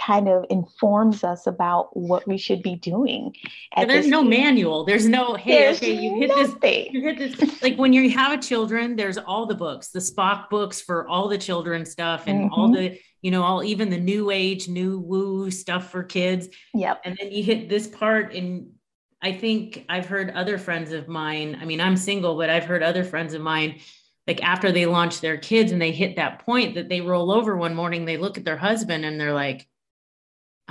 kind 0.05 0.27
of 0.27 0.45
informs 0.49 1.23
us 1.23 1.47
about 1.47 1.95
what 1.95 2.27
we 2.27 2.37
should 2.37 2.63
be 2.63 2.75
doing. 2.75 3.35
there's 3.75 4.07
no 4.07 4.23
manual. 4.23 4.83
There's 4.83 5.07
no, 5.07 5.35
hey, 5.35 5.59
there's 5.59 5.77
okay, 5.77 5.93
you 5.93 6.15
hit 6.15 6.29
nothing. 6.29 6.51
this, 6.59 6.93
you 6.93 7.01
hit 7.01 7.17
this. 7.17 7.61
Like 7.61 7.77
when 7.77 7.93
you 7.93 8.09
have 8.09 8.31
a 8.31 8.41
children, 8.41 8.95
there's 8.95 9.17
all 9.17 9.45
the 9.45 9.55
books, 9.55 9.89
the 9.89 9.99
Spock 9.99 10.49
books 10.49 10.81
for 10.81 11.07
all 11.07 11.27
the 11.27 11.37
children 11.37 11.85
stuff 11.85 12.23
and 12.27 12.45
mm-hmm. 12.45 12.53
all 12.53 12.71
the, 12.71 12.99
you 13.21 13.31
know, 13.31 13.43
all 13.43 13.63
even 13.63 13.89
the 13.89 13.99
new 13.99 14.31
age, 14.31 14.67
new 14.67 14.99
woo 14.99 15.51
stuff 15.51 15.91
for 15.91 16.03
kids. 16.03 16.49
Yep. 16.73 17.01
And 17.05 17.17
then 17.19 17.31
you 17.31 17.43
hit 17.43 17.69
this 17.69 17.87
part 17.87 18.33
and 18.33 18.71
I 19.21 19.33
think 19.33 19.85
I've 19.87 20.07
heard 20.07 20.31
other 20.31 20.57
friends 20.57 20.91
of 20.93 21.07
mine. 21.07 21.59
I 21.61 21.65
mean, 21.65 21.79
I'm 21.79 21.95
single, 21.95 22.35
but 22.37 22.49
I've 22.49 22.65
heard 22.65 22.81
other 22.81 23.03
friends 23.03 23.35
of 23.35 23.41
mine 23.41 23.79
like 24.27 24.43
after 24.43 24.71
they 24.71 24.85
launch 24.85 25.19
their 25.19 25.37
kids 25.37 25.71
and 25.71 25.81
they 25.81 25.91
hit 25.91 26.15
that 26.15 26.45
point 26.45 26.75
that 26.75 26.89
they 26.89 27.01
roll 27.01 27.31
over 27.31 27.55
one 27.55 27.75
morning, 27.75 28.05
they 28.05 28.17
look 28.17 28.37
at 28.37 28.45
their 28.45 28.57
husband 28.57 29.03
and 29.03 29.19
they're 29.19 29.33
like, 29.33 29.67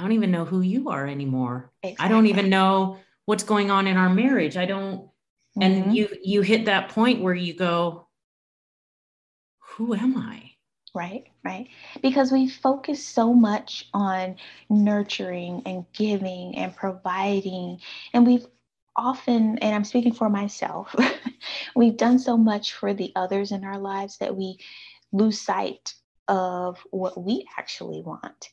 I 0.00 0.02
don't 0.02 0.12
even 0.12 0.30
know 0.30 0.46
who 0.46 0.62
you 0.62 0.88
are 0.88 1.06
anymore. 1.06 1.70
Exactly. 1.82 2.06
I 2.06 2.08
don't 2.08 2.24
even 2.24 2.48
know 2.48 2.96
what's 3.26 3.44
going 3.44 3.70
on 3.70 3.86
in 3.86 3.98
our 3.98 4.08
marriage. 4.08 4.56
I 4.56 4.64
don't 4.64 5.02
mm-hmm. 5.02 5.62
and 5.62 5.94
you 5.94 6.08
you 6.22 6.40
hit 6.40 6.64
that 6.64 6.88
point 6.88 7.20
where 7.20 7.34
you 7.34 7.52
go 7.52 8.06
who 9.58 9.94
am 9.94 10.16
I? 10.16 10.52
Right, 10.94 11.26
right. 11.44 11.68
Because 12.02 12.32
we 12.32 12.48
focus 12.48 13.06
so 13.06 13.34
much 13.34 13.88
on 13.92 14.36
nurturing 14.70 15.62
and 15.66 15.84
giving 15.92 16.56
and 16.56 16.74
providing 16.74 17.78
and 18.14 18.26
we've 18.26 18.46
often 18.96 19.58
and 19.58 19.74
I'm 19.74 19.84
speaking 19.84 20.14
for 20.14 20.30
myself. 20.30 20.96
we've 21.76 21.98
done 21.98 22.18
so 22.18 22.38
much 22.38 22.72
for 22.72 22.94
the 22.94 23.12
others 23.16 23.52
in 23.52 23.64
our 23.64 23.78
lives 23.78 24.16
that 24.16 24.34
we 24.34 24.56
lose 25.12 25.38
sight 25.38 25.92
of 26.26 26.78
what 26.90 27.22
we 27.22 27.44
actually 27.58 28.00
want. 28.00 28.48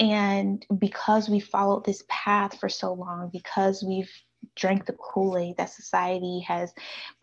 And 0.00 0.64
because 0.78 1.28
we 1.28 1.40
followed 1.40 1.84
this 1.84 2.04
path 2.08 2.58
for 2.58 2.68
so 2.68 2.92
long, 2.92 3.30
because 3.32 3.82
we've 3.82 4.10
drank 4.56 4.86
the 4.86 4.92
Kool 4.92 5.38
Aid 5.38 5.56
that 5.56 5.70
society 5.70 6.40
has 6.40 6.72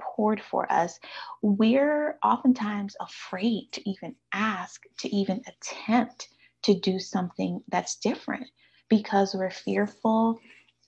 poured 0.02 0.42
for 0.42 0.72
us, 0.72 1.00
we're 1.42 2.18
oftentimes 2.24 2.96
afraid 3.00 3.70
to 3.74 3.90
even 3.90 4.16
ask, 4.34 4.82
to 5.00 5.16
even 5.16 5.42
attempt 5.48 6.30
to 6.64 6.80
do 6.80 7.00
something 7.00 7.62
that's 7.70 7.98
different 7.98 8.48
because 8.90 9.34
we're 9.34 9.52
fearful. 9.52 10.40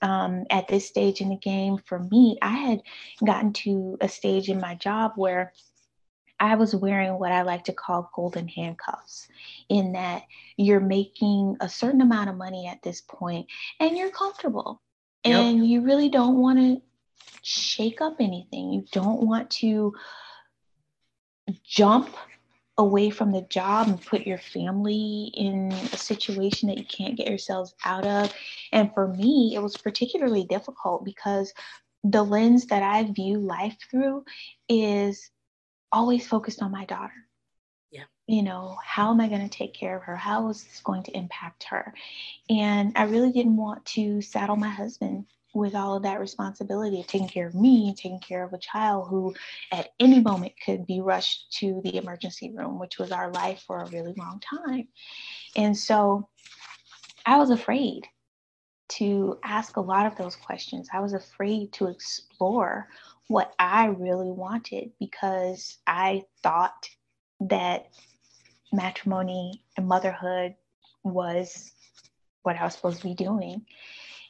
Um, 0.01 0.43
at 0.49 0.67
this 0.67 0.85
stage 0.85 1.21
in 1.21 1.29
the 1.29 1.37
game, 1.37 1.77
for 1.85 1.99
me, 1.99 2.37
I 2.41 2.49
had 2.49 2.81
gotten 3.25 3.53
to 3.53 3.97
a 4.01 4.09
stage 4.09 4.49
in 4.49 4.59
my 4.59 4.75
job 4.75 5.13
where 5.15 5.53
I 6.43 6.55
was 6.55 6.75
wearing 6.75 7.17
what 7.19 7.31
I 7.31 7.43
like 7.43 7.63
to 7.65 7.73
call 7.73 8.12
golden 8.13 8.50
handcuffs, 8.50 9.29
in 9.69 9.93
that 9.93 10.23
you're 10.57 10.81
making 10.81 11.55
a 11.62 11.69
certain 11.69 12.01
amount 12.01 12.29
of 12.29 12.35
money 12.35 12.67
at 12.67 12.83
this 12.83 13.00
point 13.00 13.47
and 13.79 13.97
you're 13.97 14.12
comfortable 14.12 14.81
yep. 15.23 15.39
and 15.39 15.65
you 15.65 15.81
really 15.81 16.09
don't 16.09 16.38
want 16.38 16.59
to 16.59 16.81
shake 17.43 18.01
up 18.01 18.17
anything. 18.19 18.73
You 18.73 18.83
don't 18.91 19.21
want 19.21 19.50
to 19.51 19.93
jump 21.63 22.13
away 22.77 23.09
from 23.09 23.31
the 23.31 23.43
job 23.43 23.88
and 23.88 24.05
put 24.05 24.27
your 24.27 24.38
family 24.38 25.31
in 25.35 25.71
a 25.71 25.97
situation 25.97 26.67
that 26.67 26.77
you 26.77 26.85
can't 26.85 27.15
get 27.15 27.29
yourselves 27.29 27.73
out 27.85 28.05
of. 28.05 28.33
And 28.73 28.93
for 28.93 29.07
me, 29.07 29.53
it 29.55 29.62
was 29.63 29.77
particularly 29.77 30.43
difficult 30.43 31.05
because 31.05 31.53
the 32.03 32.23
lens 32.23 32.65
that 32.65 32.83
I 32.83 33.03
view 33.03 33.39
life 33.39 33.77
through 33.89 34.25
is 34.67 35.31
always 35.93 36.27
focused 36.27 36.62
on 36.62 36.71
my 36.71 36.83
daughter. 36.85 37.13
Yeah. 37.91 38.03
You 38.27 38.41
know, 38.41 38.75
how 38.83 39.12
am 39.12 39.21
I 39.21 39.29
going 39.29 39.47
to 39.47 39.57
take 39.57 39.73
care 39.73 39.95
of 39.95 40.03
her? 40.03 40.15
How 40.15 40.50
is 40.50 40.63
this 40.63 40.81
going 40.83 41.03
to 41.03 41.15
impact 41.15 41.63
her? 41.69 41.93
And 42.50 42.91
I 42.95 43.03
really 43.03 43.31
didn't 43.31 43.55
want 43.55 43.85
to 43.85 44.21
saddle 44.21 44.55
my 44.55 44.69
husband 44.69 45.27
with 45.53 45.75
all 45.75 45.95
of 45.95 46.01
that 46.01 46.19
responsibility 46.19 47.00
of 47.00 47.05
taking 47.05 47.27
care 47.27 47.45
of 47.45 47.53
me, 47.53 47.88
and 47.88 47.95
taking 47.95 48.19
care 48.19 48.43
of 48.43 48.53
a 48.53 48.57
child 48.57 49.07
who 49.07 49.35
at 49.71 49.89
any 50.00 50.19
moment 50.19 50.53
could 50.65 50.88
be 50.88 51.00
rushed 51.00 51.51
to 51.59 51.79
the 51.83 51.97
emergency 51.97 52.51
room, 52.51 52.79
which 52.79 52.97
was 52.97 53.12
our 53.12 53.29
life 53.31 53.63
for 53.67 53.83
a 53.83 53.89
really 53.91 54.15
long 54.17 54.41
time. 54.41 54.88
And 55.55 55.77
so 55.77 56.27
I 57.23 57.38
was 57.38 57.51
afraid 57.51 58.07
to 58.97 59.38
ask 59.43 59.77
a 59.77 59.81
lot 59.81 60.07
of 60.07 60.17
those 60.17 60.35
questions. 60.35 60.89
I 60.91 61.01
was 61.01 61.13
afraid 61.13 61.71
to 61.73 61.85
explore 61.85 62.88
what 63.27 63.53
I 63.60 63.88
really 63.88 64.32
wanted 64.32 64.92
because 65.00 65.77
I 65.88 66.24
thought 66.42 66.89
that 67.42 67.88
matrimony 68.72 69.63
and 69.77 69.88
motherhood 69.88 70.56
was 71.03 71.72
what 72.44 72.58
I 72.58 72.63
was 72.63 72.75
supposed 72.75 73.01
to 73.01 73.08
be 73.08 73.15
doing. 73.15 73.65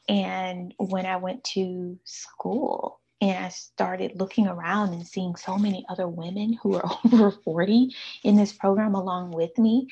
And 0.09 0.73
when 0.77 1.05
I 1.05 1.17
went 1.17 1.43
to 1.55 1.97
school 2.03 2.99
and 3.21 3.45
I 3.45 3.49
started 3.49 4.19
looking 4.19 4.47
around 4.47 4.93
and 4.93 5.07
seeing 5.07 5.35
so 5.35 5.57
many 5.57 5.85
other 5.89 6.07
women 6.07 6.53
who 6.61 6.75
are 6.75 6.91
over 7.05 7.31
40 7.31 7.95
in 8.23 8.35
this 8.35 8.53
program 8.53 8.95
along 8.95 9.31
with 9.31 9.57
me, 9.57 9.87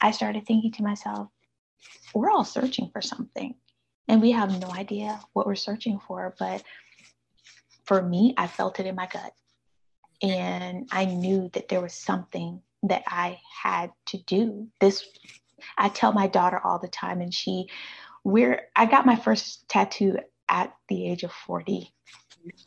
I 0.00 0.10
started 0.10 0.46
thinking 0.46 0.72
to 0.72 0.82
myself, 0.82 1.28
we're 2.14 2.30
all 2.30 2.44
searching 2.44 2.90
for 2.92 3.00
something. 3.02 3.54
and 4.08 4.20
we 4.20 4.32
have 4.32 4.60
no 4.60 4.70
idea 4.70 5.20
what 5.32 5.46
we're 5.46 5.54
searching 5.54 5.98
for. 6.06 6.34
But 6.38 6.62
for 7.84 8.02
me, 8.02 8.34
I 8.36 8.46
felt 8.46 8.80
it 8.80 8.86
in 8.86 8.94
my 8.94 9.06
gut. 9.06 9.32
And 10.22 10.88
I 10.90 11.04
knew 11.04 11.50
that 11.52 11.68
there 11.68 11.80
was 11.80 11.94
something 11.94 12.60
that 12.84 13.02
I 13.06 13.40
had 13.62 13.92
to 14.06 14.18
do. 14.18 14.68
This, 14.80 15.04
I 15.76 15.88
tell 15.88 16.12
my 16.12 16.26
daughter 16.26 16.60
all 16.62 16.78
the 16.78 16.88
time, 16.88 17.20
and 17.20 17.32
she, 17.32 17.68
we're, 18.22 18.62
I 18.74 18.86
got 18.86 19.06
my 19.06 19.16
first 19.16 19.68
tattoo 19.68 20.18
at 20.48 20.74
the 20.88 21.08
age 21.10 21.24
of 21.24 21.32
40. 21.32 21.92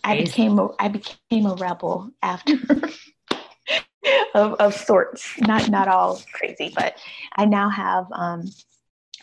I 0.03 0.17
became 0.17 0.57
a, 0.59 0.69
I 0.79 0.87
became 0.87 1.45
a 1.45 1.55
rebel 1.55 2.11
after 2.21 2.53
of, 4.33 4.53
of 4.53 4.73
sorts. 4.73 5.39
Not 5.39 5.69
not 5.69 5.87
all 5.87 6.21
crazy, 6.33 6.71
but 6.75 6.97
I 7.35 7.45
now 7.45 7.69
have 7.69 8.07
um, 8.11 8.49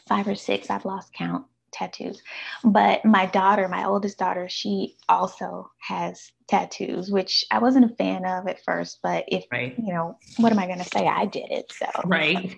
five 0.09 0.29
or 0.29 0.37
six. 0.37 0.71
I've 0.71 0.85
lost 0.85 1.13
count 1.13 1.47
tattoos. 1.75 2.23
But 2.63 3.05
my 3.05 3.27
daughter, 3.27 3.69
my 3.69 3.85
oldest 3.85 4.19
daughter, 4.19 4.49
she 4.49 4.97
also 5.09 5.71
has 5.81 6.33
tattoos, 6.49 7.11
which 7.11 7.45
I 7.51 7.59
wasn't 7.59 7.91
a 7.91 7.95
fan 7.97 8.25
of 8.25 8.47
at 8.47 8.65
first. 8.65 9.01
But 9.03 9.25
if 9.29 9.45
right. 9.53 9.75
you 9.79 9.93
know, 9.93 10.19
what 10.39 10.53
am 10.53 10.59
I 10.59 10.67
going 10.67 10.79
to 10.79 10.85
say? 10.85 11.07
I 11.07 11.27
did 11.27 11.51
it. 11.51 11.73
So 11.73 11.87
right. 12.05 12.57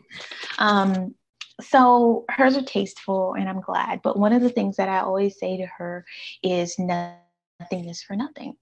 Um, 0.58 1.14
so 1.60 2.24
hers 2.28 2.56
are 2.56 2.62
tasteful, 2.62 3.34
and 3.34 3.48
I'm 3.48 3.60
glad. 3.60 4.02
But 4.02 4.18
one 4.18 4.32
of 4.32 4.42
the 4.42 4.50
things 4.50 4.76
that 4.76 4.88
I 4.88 5.00
always 5.00 5.38
say 5.38 5.56
to 5.56 5.66
her 5.78 6.04
is 6.42 6.78
nothing 6.78 7.88
is 7.88 8.02
for 8.02 8.14
nothing. 8.14 8.56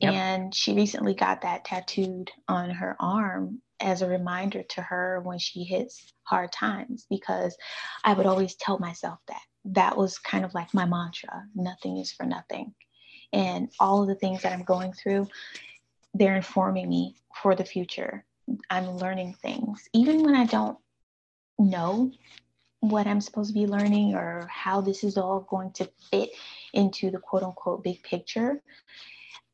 Yep. 0.00 0.12
And 0.12 0.54
she 0.54 0.74
recently 0.74 1.14
got 1.14 1.42
that 1.42 1.64
tattooed 1.64 2.30
on 2.48 2.70
her 2.70 2.96
arm 3.00 3.60
as 3.80 4.02
a 4.02 4.08
reminder 4.08 4.62
to 4.62 4.82
her 4.82 5.20
when 5.20 5.38
she 5.38 5.64
hits 5.64 6.12
hard 6.24 6.52
times 6.52 7.06
because 7.10 7.56
I 8.02 8.14
would 8.14 8.26
always 8.26 8.54
tell 8.54 8.78
myself 8.78 9.18
that 9.28 9.42
that 9.64 9.96
was 9.96 10.18
kind 10.18 10.44
of 10.44 10.54
like 10.54 10.72
my 10.74 10.84
mantra 10.84 11.44
nothing 11.54 11.98
is 11.98 12.12
for 12.12 12.24
nothing. 12.26 12.74
And 13.32 13.70
all 13.80 14.02
of 14.02 14.08
the 14.08 14.14
things 14.14 14.42
that 14.42 14.52
I'm 14.52 14.62
going 14.62 14.92
through, 14.92 15.28
they're 16.12 16.36
informing 16.36 16.88
me 16.88 17.16
for 17.42 17.54
the 17.54 17.64
future. 17.64 18.24
I'm 18.70 18.96
learning 18.98 19.34
things, 19.42 19.88
even 19.92 20.22
when 20.22 20.34
I 20.34 20.44
don't 20.44 20.78
know 21.58 22.12
what 22.80 23.06
I'm 23.06 23.20
supposed 23.20 23.48
to 23.48 23.58
be 23.58 23.66
learning 23.66 24.14
or 24.14 24.46
how 24.50 24.80
this 24.80 25.04
is 25.04 25.16
all 25.16 25.40
going 25.40 25.72
to 25.72 25.88
fit 26.10 26.30
into 26.74 27.10
the 27.10 27.18
quote 27.18 27.42
unquote 27.42 27.82
big 27.82 28.02
picture. 28.02 28.62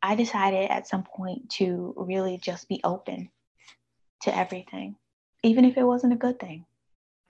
I 0.02 0.14
decided 0.14 0.70
at 0.70 0.88
some 0.88 1.04
point 1.04 1.50
to 1.50 1.94
really 1.96 2.38
just 2.38 2.68
be 2.68 2.80
open 2.82 3.30
to 4.22 4.36
everything, 4.36 4.96
even 5.42 5.64
if 5.64 5.76
it 5.76 5.84
wasn't 5.84 6.12
a 6.12 6.16
good 6.16 6.40
thing. 6.40 6.64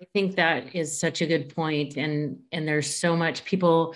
I 0.00 0.06
think 0.14 0.36
that 0.36 0.74
is 0.74 0.98
such 0.98 1.20
a 1.20 1.26
good 1.26 1.54
point 1.54 1.96
and 1.96 2.38
and 2.52 2.66
there's 2.66 2.94
so 2.94 3.16
much 3.16 3.44
people 3.44 3.94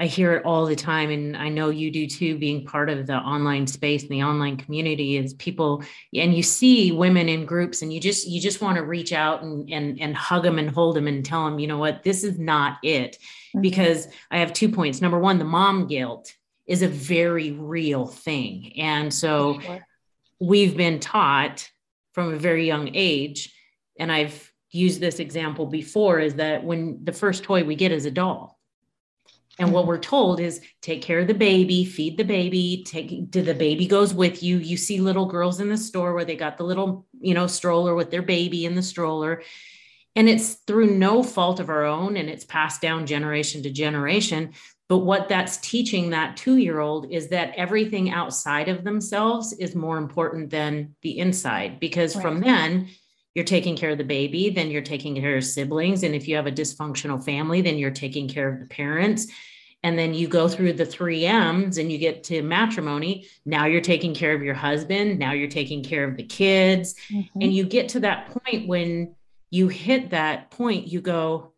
I 0.00 0.06
hear 0.06 0.34
it 0.34 0.44
all 0.44 0.64
the 0.64 0.76
time 0.76 1.10
and 1.10 1.36
I 1.36 1.48
know 1.48 1.70
you 1.70 1.90
do 1.90 2.06
too 2.06 2.38
being 2.38 2.64
part 2.64 2.88
of 2.88 3.06
the 3.06 3.16
online 3.16 3.66
space 3.66 4.02
and 4.02 4.12
the 4.12 4.22
online 4.22 4.56
community 4.56 5.16
is 5.16 5.34
people 5.34 5.82
and 6.14 6.34
you 6.34 6.42
see 6.42 6.92
women 6.92 7.28
in 7.28 7.44
groups 7.44 7.82
and 7.82 7.92
you 7.92 8.00
just 8.00 8.26
you 8.26 8.40
just 8.40 8.62
want 8.62 8.76
to 8.76 8.84
reach 8.84 9.12
out 9.12 9.42
and 9.42 9.68
and 9.70 10.00
and 10.00 10.16
hug 10.16 10.44
them 10.44 10.58
and 10.58 10.70
hold 10.70 10.96
them 10.96 11.08
and 11.08 11.24
tell 11.24 11.44
them 11.44 11.58
you 11.58 11.66
know 11.66 11.78
what 11.78 12.02
this 12.04 12.24
is 12.24 12.38
not 12.38 12.78
it 12.82 13.18
mm-hmm. 13.18 13.60
because 13.60 14.08
I 14.30 14.38
have 14.38 14.52
two 14.52 14.68
points 14.68 15.02
number 15.02 15.18
1 15.18 15.38
the 15.38 15.44
mom 15.44 15.88
guilt 15.88 16.32
is 16.66 16.82
a 16.82 16.88
very 16.88 17.52
real 17.52 18.06
thing 18.06 18.78
and 18.78 19.12
so 19.12 19.58
sure. 19.60 19.86
we've 20.40 20.76
been 20.76 21.00
taught 21.00 21.70
from 22.12 22.32
a 22.32 22.38
very 22.38 22.66
young 22.66 22.90
age 22.94 23.52
and 23.98 24.12
I've 24.12 24.47
used 24.70 25.00
this 25.00 25.18
example 25.18 25.66
before 25.66 26.20
is 26.20 26.34
that 26.34 26.64
when 26.64 27.00
the 27.04 27.12
first 27.12 27.44
toy 27.44 27.64
we 27.64 27.74
get 27.74 27.92
is 27.92 28.04
a 28.04 28.10
doll 28.10 28.58
and 29.58 29.72
what 29.72 29.80
mm-hmm. 29.80 29.88
we're 29.88 29.98
told 29.98 30.40
is 30.40 30.60
take 30.80 31.02
care 31.02 31.20
of 31.20 31.26
the 31.26 31.34
baby 31.34 31.84
feed 31.84 32.16
the 32.16 32.24
baby 32.24 32.84
take 32.86 33.30
the 33.32 33.54
baby 33.54 33.86
goes 33.86 34.14
with 34.14 34.42
you 34.42 34.58
you 34.58 34.76
see 34.76 35.00
little 35.00 35.26
girls 35.26 35.60
in 35.60 35.68
the 35.68 35.76
store 35.76 36.14
where 36.14 36.24
they 36.24 36.36
got 36.36 36.56
the 36.56 36.64
little 36.64 37.06
you 37.20 37.34
know 37.34 37.46
stroller 37.46 37.94
with 37.94 38.10
their 38.10 38.22
baby 38.22 38.64
in 38.64 38.74
the 38.74 38.82
stroller 38.82 39.42
and 40.16 40.28
it's 40.28 40.54
through 40.54 40.86
no 40.86 41.22
fault 41.22 41.60
of 41.60 41.68
our 41.68 41.84
own 41.84 42.16
and 42.16 42.28
it's 42.28 42.44
passed 42.44 42.80
down 42.80 43.06
generation 43.06 43.62
to 43.62 43.70
generation 43.70 44.52
but 44.88 44.98
what 44.98 45.28
that's 45.28 45.58
teaching 45.58 46.10
that 46.10 46.38
2-year-old 46.38 47.12
is 47.12 47.28
that 47.28 47.52
everything 47.56 48.10
outside 48.10 48.70
of 48.70 48.84
themselves 48.84 49.52
is 49.52 49.74
more 49.74 49.98
important 49.98 50.48
than 50.48 50.94
the 51.02 51.18
inside 51.18 51.78
because 51.78 52.14
right. 52.16 52.22
from 52.22 52.40
then 52.40 52.88
you're 53.38 53.44
taking 53.44 53.76
care 53.76 53.90
of 53.90 53.98
the 53.98 54.02
baby, 54.02 54.50
then 54.50 54.68
you're 54.68 54.82
taking 54.82 55.14
care 55.14 55.36
of 55.36 55.44
siblings. 55.44 56.02
And 56.02 56.12
if 56.12 56.26
you 56.26 56.34
have 56.34 56.48
a 56.48 56.52
dysfunctional 56.52 57.24
family, 57.24 57.60
then 57.60 57.78
you're 57.78 57.92
taking 57.92 58.26
care 58.26 58.52
of 58.52 58.58
the 58.58 58.66
parents. 58.66 59.28
And 59.84 59.96
then 59.96 60.12
you 60.12 60.26
go 60.26 60.48
through 60.48 60.72
the 60.72 60.84
three 60.84 61.24
M's 61.24 61.78
and 61.78 61.92
you 61.92 61.98
get 61.98 62.24
to 62.24 62.42
matrimony. 62.42 63.28
Now 63.46 63.66
you're 63.66 63.80
taking 63.80 64.12
care 64.12 64.34
of 64.34 64.42
your 64.42 64.56
husband. 64.56 65.20
Now 65.20 65.34
you're 65.34 65.48
taking 65.48 65.84
care 65.84 66.02
of 66.02 66.16
the 66.16 66.24
kids. 66.24 66.96
Mm-hmm. 67.12 67.40
And 67.40 67.54
you 67.54 67.62
get 67.62 67.90
to 67.90 68.00
that 68.00 68.36
point 68.36 68.66
when 68.66 69.14
you 69.50 69.68
hit 69.68 70.10
that 70.10 70.50
point, 70.50 70.88
you 70.88 71.00
go, 71.00 71.52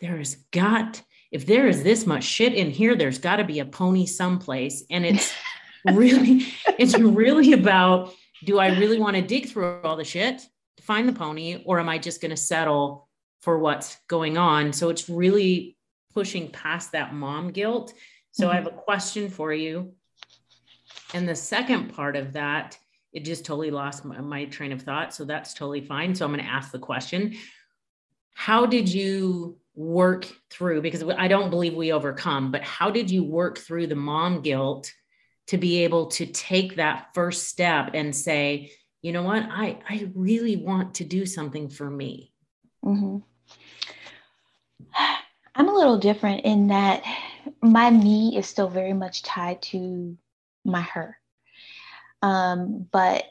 there's 0.00 0.36
got, 0.52 1.02
if 1.32 1.46
there 1.46 1.66
is 1.66 1.82
this 1.82 2.06
much 2.06 2.22
shit 2.22 2.54
in 2.54 2.70
here, 2.70 2.94
there's 2.94 3.18
got 3.18 3.36
to 3.36 3.44
be 3.44 3.58
a 3.58 3.64
pony 3.64 4.06
someplace. 4.06 4.84
And 4.88 5.04
it's 5.04 5.34
really, 5.92 6.46
it's 6.78 6.96
really 6.96 7.54
about 7.54 8.14
do 8.44 8.60
I 8.60 8.78
really 8.78 9.00
want 9.00 9.16
to 9.16 9.22
dig 9.22 9.48
through 9.48 9.80
all 9.82 9.96
the 9.96 10.04
shit? 10.04 10.42
Find 10.88 11.06
the 11.06 11.12
pony 11.12 11.62
or 11.66 11.78
am 11.78 11.88
I 11.90 11.98
just 11.98 12.22
going 12.22 12.30
to 12.30 12.36
settle 12.36 13.10
for 13.42 13.58
what's 13.58 13.98
going 14.08 14.38
on? 14.38 14.72
So 14.72 14.88
it's 14.88 15.10
really 15.10 15.76
pushing 16.14 16.50
past 16.50 16.92
that 16.92 17.12
mom 17.12 17.50
guilt. 17.50 17.92
So 18.32 18.44
mm-hmm. 18.44 18.52
I 18.52 18.56
have 18.56 18.66
a 18.66 18.70
question 18.70 19.28
for 19.28 19.52
you. 19.52 19.92
And 21.12 21.28
the 21.28 21.36
second 21.36 21.94
part 21.94 22.16
of 22.16 22.32
that, 22.32 22.78
it 23.12 23.26
just 23.26 23.44
totally 23.44 23.70
lost 23.70 24.06
my, 24.06 24.18
my 24.22 24.46
train 24.46 24.72
of 24.72 24.80
thought. 24.80 25.14
So 25.14 25.26
that's 25.26 25.52
totally 25.52 25.82
fine. 25.82 26.14
So 26.14 26.24
I'm 26.24 26.32
going 26.32 26.42
to 26.42 26.50
ask 26.50 26.72
the 26.72 26.78
question 26.78 27.36
How 28.34 28.64
did 28.64 28.90
you 28.90 29.58
work 29.74 30.26
through? 30.50 30.80
Because 30.80 31.04
I 31.04 31.28
don't 31.28 31.50
believe 31.50 31.74
we 31.74 31.92
overcome, 31.92 32.50
but 32.50 32.62
how 32.62 32.90
did 32.90 33.10
you 33.10 33.24
work 33.24 33.58
through 33.58 33.88
the 33.88 33.94
mom 33.94 34.40
guilt 34.40 34.90
to 35.48 35.58
be 35.58 35.84
able 35.84 36.06
to 36.06 36.24
take 36.24 36.76
that 36.76 37.08
first 37.14 37.48
step 37.48 37.90
and 37.92 38.16
say, 38.16 38.70
you 39.02 39.12
know 39.12 39.22
what? 39.22 39.44
I 39.48 39.78
i 39.88 40.10
really 40.14 40.56
want 40.56 40.94
to 40.94 41.04
do 41.04 41.26
something 41.26 41.68
for 41.68 41.88
me. 41.88 42.32
Mm-hmm. 42.84 43.18
i'm 45.54 45.68
a 45.68 45.74
little 45.74 45.98
different 45.98 46.44
in 46.44 46.68
that 46.68 47.02
my 47.62 47.90
me 47.90 48.36
is 48.36 48.46
still 48.46 48.68
very 48.68 48.92
much 48.92 49.22
tied 49.22 49.60
to 49.62 50.16
my 50.64 50.80
her. 50.80 51.18
Um, 52.22 52.86
but 52.90 53.24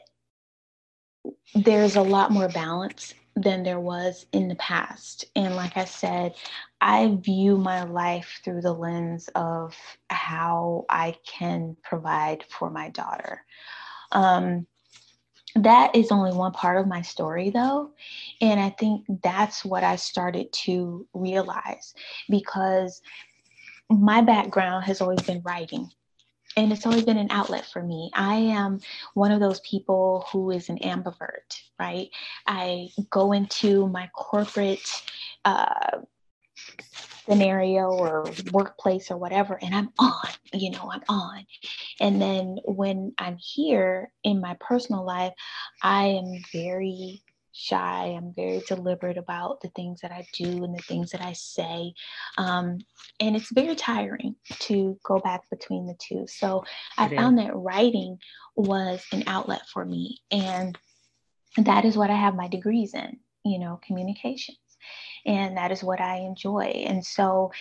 there's 1.54 1.96
a 1.96 2.02
lot 2.02 2.30
more 2.30 2.48
balance 2.48 3.14
than 3.36 3.62
there 3.62 3.80
was 3.80 4.26
in 4.32 4.48
the 4.48 4.54
past. 4.56 5.26
And 5.36 5.54
like 5.54 5.76
i 5.76 5.84
said 5.84 6.34
i 6.80 7.18
view 7.20 7.56
my 7.56 7.84
life 7.84 8.40
through 8.44 8.62
the 8.62 8.72
lens 8.72 9.28
of 9.34 9.76
how 10.10 10.86
i 10.88 11.14
can 11.26 11.76
provide 11.82 12.44
for 12.48 12.70
my 12.70 12.88
daughter. 12.88 13.44
Um, 14.12 14.66
that 15.62 15.94
is 15.94 16.10
only 16.10 16.32
one 16.32 16.52
part 16.52 16.78
of 16.78 16.86
my 16.86 17.02
story 17.02 17.50
though 17.50 17.90
and 18.40 18.60
i 18.60 18.70
think 18.70 19.04
that's 19.22 19.64
what 19.64 19.84
i 19.84 19.96
started 19.96 20.52
to 20.52 21.06
realize 21.14 21.94
because 22.28 23.02
my 23.90 24.20
background 24.20 24.84
has 24.84 25.00
always 25.00 25.22
been 25.22 25.42
writing 25.42 25.90
and 26.56 26.72
it's 26.72 26.86
always 26.86 27.04
been 27.04 27.18
an 27.18 27.30
outlet 27.30 27.64
for 27.66 27.82
me. 27.82 28.10
I 28.14 28.34
am 28.34 28.80
one 29.14 29.30
of 29.30 29.38
those 29.38 29.60
people 29.60 30.26
who 30.32 30.50
is 30.50 30.68
an 30.68 30.78
ambivert, 30.78 31.60
right? 31.78 32.08
I 32.48 32.88
go 33.10 33.32
into 33.32 33.86
my 33.88 34.10
corporate 34.12 35.02
uh, 35.44 35.98
scenario 37.28 37.90
or 37.90 38.30
workplace 38.52 39.10
or 39.10 39.16
whatever 39.16 39.58
and 39.62 39.74
i'm 39.74 39.90
on 39.98 40.28
you 40.52 40.70
know 40.70 40.90
i'm 40.90 41.02
on. 41.08 41.44
And 42.00 42.20
then 42.20 42.58
when 42.64 43.12
i'm 43.18 43.36
here 43.36 44.12
in 44.24 44.40
my 44.40 44.56
personal 44.60 45.04
life 45.04 45.32
i 45.82 46.06
am 46.06 46.42
very 46.52 47.22
shy. 47.52 48.14
I'm 48.16 48.32
very 48.34 48.62
deliberate 48.68 49.18
about 49.18 49.60
the 49.62 49.70
things 49.70 50.00
that 50.02 50.12
i 50.12 50.24
do 50.32 50.62
and 50.64 50.76
the 50.76 50.82
things 50.82 51.10
that 51.10 51.22
i 51.22 51.32
say. 51.32 51.92
Um, 52.36 52.78
and 53.18 53.34
it's 53.34 53.52
very 53.52 53.74
tiring 53.74 54.36
to 54.60 54.96
go 55.02 55.18
back 55.18 55.48
between 55.50 55.86
the 55.86 55.96
two. 55.98 56.26
So 56.28 56.64
i 56.96 57.08
found 57.08 57.38
that 57.38 57.56
writing 57.56 58.18
was 58.54 59.04
an 59.12 59.24
outlet 59.26 59.62
for 59.72 59.84
me 59.84 60.20
and 60.30 60.78
that 61.56 61.84
is 61.84 61.96
what 61.96 62.10
i 62.10 62.16
have 62.16 62.34
my 62.34 62.48
degrees 62.48 62.94
in 62.94 63.18
you 63.44 63.58
know 63.58 63.80
communication 63.86 64.54
and 65.26 65.56
that 65.56 65.72
is 65.72 65.82
what 65.84 66.00
I 66.00 66.16
enjoy. 66.18 66.84
And 66.86 67.04
so 67.04 67.52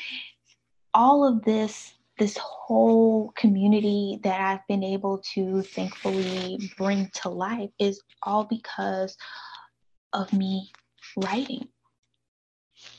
all 0.93 1.27
of 1.27 1.43
this 1.43 1.93
this 2.19 2.37
whole 2.37 3.31
community 3.35 4.19
that 4.23 4.41
I've 4.41 4.67
been 4.67 4.83
able 4.83 5.19
to 5.35 5.61
thankfully 5.61 6.71
bring 6.77 7.11
to 7.21 7.29
life 7.29 7.69
is 7.79 8.01
all 8.23 8.45
because 8.45 9.15
of 10.13 10.33
me 10.33 10.71
writing. 11.17 11.67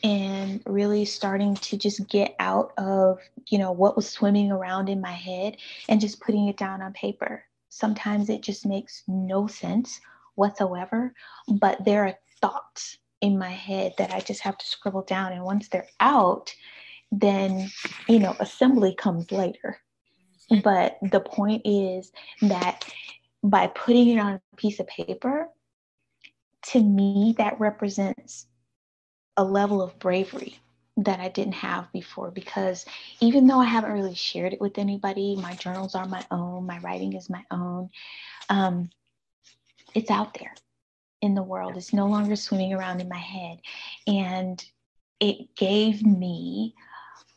and 0.02 0.62
really 0.66 1.04
starting 1.04 1.54
to 1.54 1.76
just 1.76 2.08
get 2.08 2.34
out 2.38 2.72
of 2.78 3.18
you 3.48 3.58
know 3.58 3.72
what 3.72 3.96
was 3.96 4.08
swimming 4.08 4.50
around 4.50 4.88
in 4.88 5.00
my 5.00 5.12
head 5.12 5.56
and 5.88 6.00
just 6.00 6.20
putting 6.20 6.48
it 6.48 6.56
down 6.56 6.82
on 6.82 6.92
paper 6.92 7.44
sometimes 7.68 8.28
it 8.28 8.42
just 8.42 8.66
makes 8.66 9.02
no 9.08 9.46
sense 9.46 10.00
whatsoever 10.34 11.12
but 11.48 11.84
there 11.84 12.06
are 12.06 12.14
thoughts 12.40 12.98
in 13.20 13.38
my 13.38 13.50
head 13.50 13.92
that 13.98 14.12
i 14.12 14.20
just 14.20 14.40
have 14.40 14.56
to 14.58 14.66
scribble 14.66 15.02
down 15.02 15.32
and 15.32 15.44
once 15.44 15.68
they're 15.68 15.88
out 16.00 16.54
then 17.10 17.68
you 18.08 18.18
know 18.18 18.34
assembly 18.40 18.94
comes 18.94 19.30
later 19.32 19.78
mm-hmm. 20.50 20.60
but 20.60 20.98
the 21.10 21.20
point 21.20 21.62
is 21.64 22.12
that 22.42 22.84
by 23.42 23.66
putting 23.68 24.08
it 24.08 24.18
on 24.18 24.34
a 24.34 24.56
piece 24.56 24.80
of 24.80 24.86
paper 24.86 25.48
to 26.62 26.82
me 26.82 27.34
that 27.38 27.58
represents 27.60 28.46
a 29.36 29.44
level 29.44 29.80
of 29.80 29.98
bravery 29.98 30.58
that 30.98 31.20
I 31.20 31.28
didn't 31.28 31.54
have 31.54 31.90
before 31.92 32.30
because 32.32 32.84
even 33.20 33.46
though 33.46 33.60
I 33.60 33.66
haven't 33.66 33.92
really 33.92 34.16
shared 34.16 34.52
it 34.52 34.60
with 34.60 34.78
anybody, 34.78 35.36
my 35.36 35.54
journals 35.54 35.94
are 35.94 36.06
my 36.06 36.24
own, 36.32 36.66
my 36.66 36.78
writing 36.80 37.12
is 37.12 37.30
my 37.30 37.44
own, 37.52 37.90
um, 38.48 38.90
it's 39.94 40.10
out 40.10 40.34
there 40.34 40.52
in 41.20 41.34
the 41.34 41.42
world. 41.42 41.76
is 41.76 41.92
no 41.92 42.06
longer 42.06 42.36
swimming 42.36 42.72
around 42.72 43.00
in 43.00 43.08
my 43.08 43.18
head. 43.18 43.58
And 44.06 44.64
it 45.20 45.54
gave 45.56 46.04
me 46.04 46.74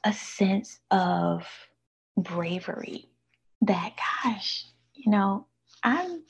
a 0.03 0.13
sense 0.13 0.79
of 0.91 1.45
bravery 2.17 3.09
that, 3.61 3.93
gosh, 4.23 4.65
you 4.93 5.11
know, 5.11 5.47
I'm 5.83 6.23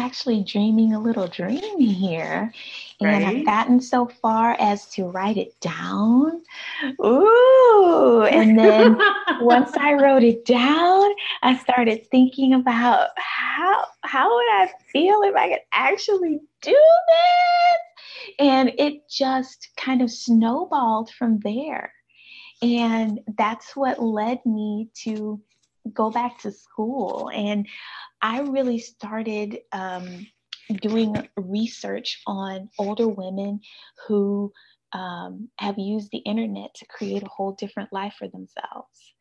actually 0.00 0.42
dreaming 0.42 0.94
a 0.94 1.00
little 1.00 1.26
dream 1.26 1.78
here. 1.78 2.52
And 3.00 3.24
I've 3.24 3.46
gotten 3.46 3.80
so 3.80 4.06
far 4.06 4.56
as 4.58 4.86
to 4.90 5.04
write 5.04 5.36
it 5.36 5.58
down. 5.60 6.42
Ooh. 7.04 8.26
And 8.30 8.58
then 8.58 8.98
once 9.40 9.72
I 9.76 9.94
wrote 9.94 10.22
it 10.22 10.44
down, 10.44 11.10
I 11.42 11.56
started 11.56 12.06
thinking 12.10 12.54
about 12.54 13.08
how 13.16 13.84
how 14.02 14.34
would 14.34 14.50
I 14.52 14.70
feel 14.92 15.22
if 15.22 15.34
I 15.34 15.48
could 15.50 15.62
actually 15.72 16.40
do 16.62 16.72
this? 16.72 18.36
And 18.38 18.72
it 18.78 19.08
just 19.08 19.68
kind 19.76 20.02
of 20.02 20.10
snowballed 20.10 21.10
from 21.10 21.38
there. 21.40 21.92
And 22.62 23.20
that's 23.38 23.74
what 23.76 24.02
led 24.02 24.44
me 24.44 24.88
to 25.04 25.40
go 25.94 26.10
back 26.10 26.38
to 26.40 26.52
school. 26.52 27.30
And 27.32 27.66
I 28.22 28.40
really 28.40 28.78
started 28.78 29.58
um, 29.72 30.26
doing 30.80 31.28
research 31.36 32.20
on 32.26 32.68
older 32.78 33.08
women 33.08 33.60
who 34.06 34.52
um, 34.92 35.48
have 35.58 35.78
used 35.78 36.10
the 36.10 36.18
internet 36.18 36.74
to 36.74 36.86
create 36.86 37.22
a 37.22 37.28
whole 37.28 37.52
different 37.52 37.92
life 37.92 38.14
for 38.18 38.28
themselves. 38.28 39.14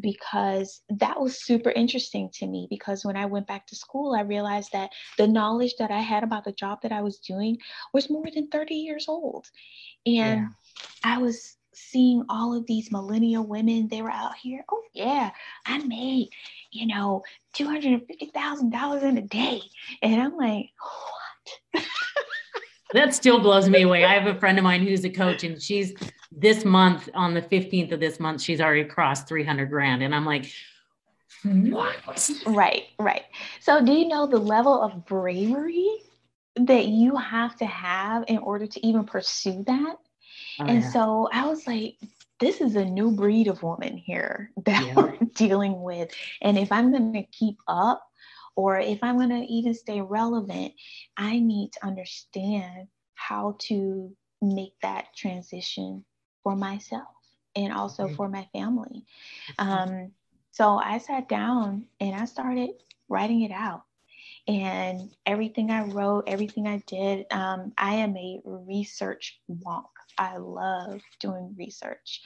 Because 0.00 0.82
that 0.88 1.20
was 1.20 1.44
super 1.44 1.70
interesting 1.70 2.28
to 2.34 2.46
me. 2.46 2.66
Because 2.68 3.04
when 3.04 3.16
I 3.16 3.26
went 3.26 3.46
back 3.46 3.68
to 3.68 3.76
school, 3.76 4.14
I 4.14 4.22
realized 4.22 4.72
that 4.72 4.90
the 5.16 5.28
knowledge 5.28 5.74
that 5.78 5.92
I 5.92 6.00
had 6.00 6.24
about 6.24 6.44
the 6.44 6.52
job 6.52 6.80
that 6.82 6.90
I 6.90 7.02
was 7.02 7.20
doing 7.20 7.56
was 7.94 8.10
more 8.10 8.26
than 8.34 8.48
30 8.48 8.74
years 8.74 9.04
old. 9.06 9.46
And 10.06 10.16
yeah. 10.40 10.46
I 11.04 11.18
was 11.18 11.56
seeing 11.72 12.24
all 12.28 12.56
of 12.56 12.66
these 12.66 12.90
millennial 12.90 13.46
women, 13.46 13.88
they 13.88 14.02
were 14.02 14.10
out 14.10 14.36
here. 14.36 14.64
Oh, 14.70 14.82
yeah, 14.92 15.30
I 15.66 15.78
made, 15.78 16.30
you 16.70 16.86
know, 16.86 17.22
$250,000 17.54 19.02
in 19.02 19.18
a 19.18 19.22
day. 19.22 19.60
And 20.02 20.20
I'm 20.20 20.36
like, 20.36 20.70
what? 21.72 21.84
that 22.92 23.14
still 23.14 23.40
blows 23.40 23.68
me 23.68 23.82
away. 23.82 24.04
I 24.04 24.14
have 24.14 24.34
a 24.34 24.38
friend 24.38 24.58
of 24.58 24.64
mine 24.64 24.82
who's 24.82 25.04
a 25.04 25.10
coach, 25.10 25.44
and 25.44 25.60
she's 25.60 25.94
this 26.32 26.64
month 26.64 27.08
on 27.14 27.34
the 27.34 27.42
15th 27.42 27.92
of 27.92 28.00
this 28.00 28.20
month, 28.20 28.40
she's 28.40 28.60
already 28.60 28.84
crossed 28.84 29.28
300 29.28 29.66
grand. 29.66 30.02
And 30.02 30.14
I'm 30.14 30.24
like, 30.24 30.50
what? 31.42 31.96
Right, 32.46 32.84
right. 32.98 33.24
So, 33.60 33.84
do 33.84 33.92
you 33.92 34.08
know 34.08 34.26
the 34.26 34.38
level 34.38 34.80
of 34.82 35.06
bravery 35.06 35.88
that 36.56 36.86
you 36.86 37.16
have 37.16 37.56
to 37.56 37.66
have 37.66 38.24
in 38.28 38.38
order 38.38 38.66
to 38.66 38.86
even 38.86 39.04
pursue 39.04 39.64
that? 39.66 39.96
Oh, 40.58 40.64
and 40.66 40.82
yeah. 40.82 40.90
so 40.90 41.28
I 41.32 41.46
was 41.46 41.66
like, 41.66 41.96
this 42.40 42.60
is 42.60 42.74
a 42.76 42.84
new 42.84 43.12
breed 43.12 43.48
of 43.48 43.62
woman 43.62 43.96
here 43.96 44.50
that 44.64 44.86
yeah. 44.86 44.94
we're 44.94 45.16
dealing 45.34 45.82
with. 45.82 46.10
And 46.40 46.58
if 46.58 46.72
I'm 46.72 46.90
going 46.90 47.12
to 47.12 47.22
keep 47.24 47.58
up, 47.68 48.06
or 48.56 48.78
if 48.78 48.98
I'm 49.02 49.16
going 49.16 49.30
to 49.30 49.46
even 49.52 49.74
stay 49.74 50.00
relevant, 50.00 50.74
I 51.16 51.38
need 51.38 51.72
to 51.72 51.86
understand 51.86 52.88
how 53.14 53.56
to 53.60 54.14
make 54.42 54.74
that 54.82 55.14
transition 55.16 56.04
for 56.42 56.56
myself 56.56 57.08
and 57.54 57.72
also 57.72 58.06
mm-hmm. 58.06 58.16
for 58.16 58.28
my 58.28 58.48
family. 58.52 59.04
Um, 59.58 60.12
so 60.50 60.78
I 60.78 60.98
sat 60.98 61.28
down 61.28 61.84
and 62.00 62.14
I 62.14 62.24
started 62.24 62.70
writing 63.08 63.42
it 63.42 63.52
out. 63.52 63.82
And 64.48 65.10
everything 65.26 65.70
I 65.70 65.84
wrote, 65.84 66.24
everything 66.26 66.66
I 66.66 66.82
did, 66.86 67.26
um, 67.30 67.72
I 67.76 67.96
am 67.96 68.16
a 68.16 68.40
research 68.44 69.40
wonk. 69.50 69.84
I 70.20 70.36
love 70.36 71.00
doing 71.18 71.54
research. 71.58 72.20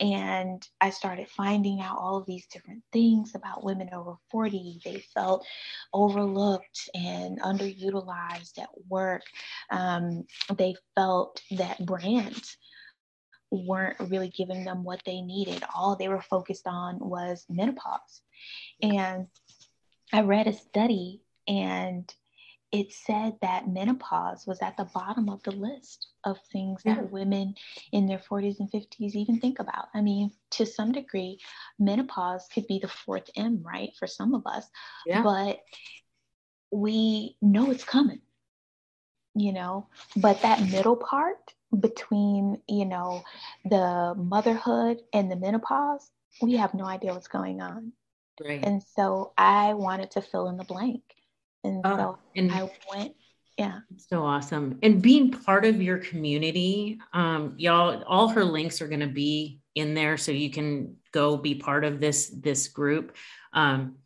And 0.00 0.66
I 0.80 0.90
started 0.90 1.28
finding 1.28 1.80
out 1.80 1.96
all 1.96 2.18
of 2.18 2.26
these 2.26 2.46
different 2.48 2.82
things 2.92 3.36
about 3.36 3.64
women 3.64 3.88
over 3.94 4.16
40. 4.30 4.80
They 4.84 4.98
felt 5.14 5.46
overlooked 5.94 6.90
and 6.92 7.40
underutilized 7.40 8.58
at 8.58 8.68
work. 8.88 9.22
Um, 9.70 10.24
they 10.56 10.74
felt 10.96 11.40
that 11.52 11.86
brands 11.86 12.56
weren't 13.52 14.00
really 14.00 14.28
giving 14.28 14.64
them 14.64 14.82
what 14.82 15.02
they 15.06 15.20
needed. 15.20 15.62
All 15.74 15.94
they 15.94 16.08
were 16.08 16.20
focused 16.20 16.66
on 16.66 16.98
was 16.98 17.46
menopause. 17.48 18.22
And 18.82 19.28
I 20.12 20.22
read 20.22 20.48
a 20.48 20.52
study 20.52 21.22
and 21.46 22.12
it 22.76 22.92
said 22.92 23.32
that 23.40 23.66
menopause 23.66 24.46
was 24.46 24.60
at 24.60 24.76
the 24.76 24.84
bottom 24.84 25.30
of 25.30 25.42
the 25.44 25.50
list 25.50 26.08
of 26.24 26.36
things 26.52 26.82
yeah. 26.84 26.96
that 26.96 27.10
women 27.10 27.54
in 27.90 28.06
their 28.06 28.18
40s 28.18 28.60
and 28.60 28.70
50s 28.70 29.14
even 29.14 29.40
think 29.40 29.60
about. 29.60 29.86
I 29.94 30.02
mean, 30.02 30.30
to 30.52 30.66
some 30.66 30.92
degree, 30.92 31.38
menopause 31.78 32.46
could 32.52 32.66
be 32.66 32.78
the 32.78 32.88
fourth 32.88 33.30
M, 33.34 33.62
right, 33.62 33.92
for 33.98 34.06
some 34.06 34.34
of 34.34 34.42
us. 34.44 34.66
Yeah. 35.06 35.22
But 35.22 35.60
we 36.70 37.38
know 37.40 37.70
it's 37.70 37.84
coming, 37.84 38.20
you 39.34 39.54
know, 39.54 39.88
but 40.14 40.42
that 40.42 40.68
middle 40.70 40.96
part 40.96 41.54
between, 41.80 42.60
you 42.68 42.84
know, 42.84 43.22
the 43.64 44.12
motherhood 44.18 45.00
and 45.14 45.30
the 45.30 45.36
menopause, 45.36 46.10
we 46.42 46.56
have 46.56 46.74
no 46.74 46.84
idea 46.84 47.14
what's 47.14 47.28
going 47.28 47.62
on. 47.62 47.92
Right. 48.38 48.62
And 48.62 48.82
so 48.82 49.32
I 49.38 49.72
wanted 49.72 50.10
to 50.10 50.20
fill 50.20 50.48
in 50.48 50.58
the 50.58 50.64
blank. 50.64 51.02
And 51.66 51.80
oh, 51.84 51.96
so 51.96 52.18
and 52.36 52.52
I 52.52 52.70
went, 52.92 53.14
yeah. 53.58 53.80
So 53.96 54.22
awesome. 54.22 54.78
And 54.82 55.00
being 55.00 55.30
part 55.30 55.64
of 55.64 55.80
your 55.80 55.98
community, 55.98 56.98
um, 57.12 57.54
y'all, 57.56 58.02
all 58.06 58.28
her 58.28 58.44
links 58.44 58.82
are 58.82 58.88
going 58.88 59.00
to 59.00 59.06
be 59.06 59.60
in 59.74 59.94
there 59.94 60.16
so 60.16 60.32
you 60.32 60.50
can 60.50 60.96
go 61.12 61.36
be 61.36 61.54
part 61.54 61.84
of 61.84 62.00
this 62.00 62.28
this 62.28 62.68
group. 62.68 63.16
Um, 63.52 63.96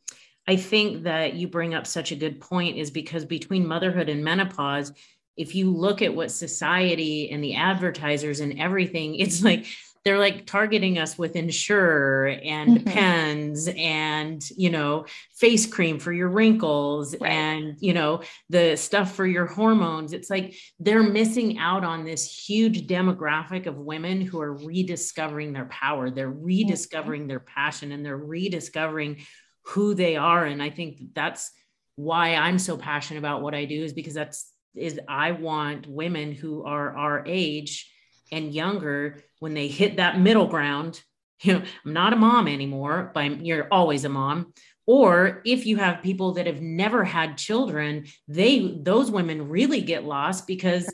I 0.46 0.56
think 0.56 1.04
that 1.04 1.34
you 1.34 1.48
bring 1.48 1.74
up 1.74 1.86
such 1.86 2.12
a 2.12 2.16
good 2.16 2.40
point 2.40 2.76
is 2.76 2.90
because 2.90 3.24
between 3.24 3.66
motherhood 3.66 4.08
and 4.08 4.24
menopause, 4.24 4.92
if 5.36 5.54
you 5.54 5.70
look 5.70 6.02
at 6.02 6.14
what 6.14 6.30
society 6.30 7.30
and 7.30 7.42
the 7.42 7.54
advertisers 7.54 8.40
and 8.40 8.58
everything, 8.60 9.14
it's 9.16 9.42
like 9.42 9.66
they're 10.04 10.18
like 10.18 10.46
targeting 10.46 10.98
us 10.98 11.18
with 11.18 11.36
Ensure 11.36 12.26
and 12.26 12.78
mm-hmm. 12.78 12.90
pens 12.90 13.68
and 13.76 14.42
you 14.56 14.70
know 14.70 15.04
face 15.36 15.66
cream 15.66 15.98
for 15.98 16.12
your 16.12 16.28
wrinkles 16.28 17.14
right. 17.20 17.30
and 17.30 17.76
you 17.80 17.92
know 17.92 18.22
the 18.48 18.76
stuff 18.76 19.14
for 19.14 19.26
your 19.26 19.46
hormones 19.46 20.12
it's 20.12 20.30
like 20.30 20.56
they're 20.78 21.02
missing 21.02 21.58
out 21.58 21.84
on 21.84 22.04
this 22.04 22.24
huge 22.24 22.86
demographic 22.86 23.66
of 23.66 23.76
women 23.76 24.20
who 24.20 24.40
are 24.40 24.54
rediscovering 24.54 25.52
their 25.52 25.66
power 25.66 26.10
they're 26.10 26.30
mm-hmm. 26.30 26.44
rediscovering 26.44 27.22
mm-hmm. 27.22 27.28
their 27.28 27.40
passion 27.40 27.92
and 27.92 28.04
they're 28.04 28.16
rediscovering 28.16 29.18
who 29.64 29.94
they 29.94 30.16
are 30.16 30.46
and 30.46 30.62
i 30.62 30.70
think 30.70 31.00
that's 31.14 31.50
why 31.96 32.34
i'm 32.34 32.58
so 32.58 32.76
passionate 32.76 33.18
about 33.18 33.42
what 33.42 33.54
i 33.54 33.64
do 33.64 33.84
is 33.84 33.92
because 33.92 34.14
that's 34.14 34.52
is 34.74 34.98
i 35.08 35.32
want 35.32 35.86
women 35.86 36.32
who 36.32 36.64
are 36.64 36.96
our 36.96 37.24
age 37.26 37.90
and 38.32 38.54
younger 38.54 39.18
when 39.38 39.54
they 39.54 39.68
hit 39.68 39.96
that 39.96 40.18
middle 40.18 40.46
ground 40.46 41.02
you 41.42 41.54
know 41.54 41.62
i'm 41.84 41.92
not 41.92 42.12
a 42.12 42.16
mom 42.16 42.48
anymore 42.48 43.10
but 43.14 43.44
you're 43.44 43.68
always 43.70 44.04
a 44.04 44.08
mom. 44.08 44.52
Or 44.86 45.40
if 45.44 45.66
you 45.66 45.76
have 45.76 46.02
people 46.02 46.32
that 46.32 46.48
have 46.48 46.60
never 46.60 47.04
had 47.04 47.38
children 47.38 48.06
they 48.26 48.80
those 48.82 49.10
women 49.10 49.48
really 49.48 49.82
get 49.82 50.04
lost 50.04 50.48
because 50.48 50.92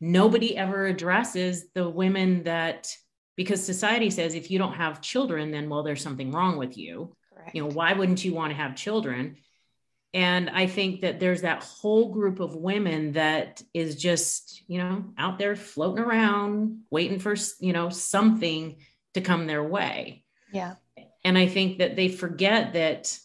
nobody 0.00 0.56
ever 0.56 0.86
addresses 0.86 1.66
the 1.74 1.88
women 1.88 2.42
that 2.44 2.88
because 3.36 3.64
society 3.64 4.10
says 4.10 4.34
if 4.34 4.50
you 4.50 4.58
don't 4.58 4.72
have 4.72 5.00
children 5.00 5.52
then 5.52 5.68
well 5.68 5.84
there's 5.84 6.02
something 6.02 6.32
wrong 6.32 6.56
with 6.56 6.76
you. 6.76 7.14
Correct. 7.32 7.54
you 7.54 7.62
know 7.62 7.70
why 7.70 7.92
wouldn't 7.92 8.24
you 8.24 8.34
want 8.34 8.50
to 8.50 8.56
have 8.56 8.74
children 8.74 9.36
and 10.12 10.50
i 10.50 10.66
think 10.66 11.02
that 11.02 11.20
there's 11.20 11.42
that 11.42 11.62
whole 11.62 12.12
group 12.12 12.40
of 12.40 12.56
women 12.56 13.12
that 13.12 13.62
is 13.72 13.96
just 13.96 14.62
you 14.66 14.78
know 14.78 15.04
out 15.18 15.38
there 15.38 15.54
floating 15.54 16.02
around 16.04 16.80
waiting 16.90 17.18
for 17.18 17.34
you 17.60 17.72
know 17.72 17.88
something 17.88 18.76
to 19.14 19.20
come 19.20 19.46
their 19.46 19.62
way 19.62 20.24
yeah 20.52 20.74
and 21.24 21.38
i 21.38 21.46
think 21.46 21.78
that 21.78 21.96
they 21.96 22.08
forget 22.08 22.72
that 22.72 23.16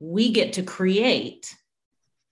we 0.00 0.32
get 0.32 0.54
to 0.54 0.62
create 0.62 1.54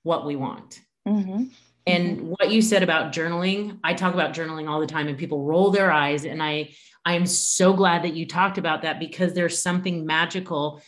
what 0.02 0.26
we 0.26 0.36
want 0.36 0.80
mm-hmm. 1.08 1.44
and 1.86 2.18
mm-hmm. 2.18 2.26
what 2.28 2.50
you 2.50 2.60
said 2.60 2.82
about 2.82 3.12
journaling 3.12 3.78
i 3.82 3.94
talk 3.94 4.14
about 4.14 4.34
journaling 4.34 4.68
all 4.68 4.80
the 4.80 4.86
time 4.86 5.08
and 5.08 5.18
people 5.18 5.42
roll 5.42 5.70
their 5.70 5.90
eyes 5.90 6.24
and 6.26 6.42
i 6.42 6.68
i'm 7.06 7.24
so 7.24 7.72
glad 7.72 8.02
that 8.02 8.14
you 8.14 8.26
talked 8.26 8.58
about 8.58 8.82
that 8.82 9.00
because 9.00 9.32
there's 9.32 9.62
something 9.62 10.04
magical 10.04 10.82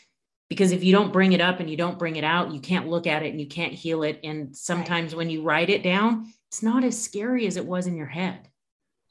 because 0.49 0.73
if 0.73 0.83
you 0.83 0.93
don't 0.93 1.13
bring 1.13 1.33
it 1.33 1.41
up 1.41 1.61
and 1.61 1.69
you 1.69 1.77
don't 1.77 1.99
bring 1.99 2.17
it 2.17 2.25
out 2.25 2.53
you 2.53 2.61
can't 2.61 2.89
look 2.89 3.07
at 3.07 3.23
it 3.23 3.31
and 3.31 3.41
you 3.41 3.47
can't 3.47 3.73
heal 3.73 4.03
it. 4.03 4.21
And 4.25 4.57
sometimes 4.57 5.13
right. 5.13 5.19
when 5.19 5.31
you 5.31 5.43
write 5.43 5.71
it 5.71 5.83
down 5.83 6.33
it's 6.49 6.63
not 6.63 6.85
as 6.85 7.01
scary 7.01 7.47
as 7.47 7.57
it 7.57 7.67
was 7.67 7.87
in 7.87 7.97
your 7.97 8.07
head. 8.07 8.49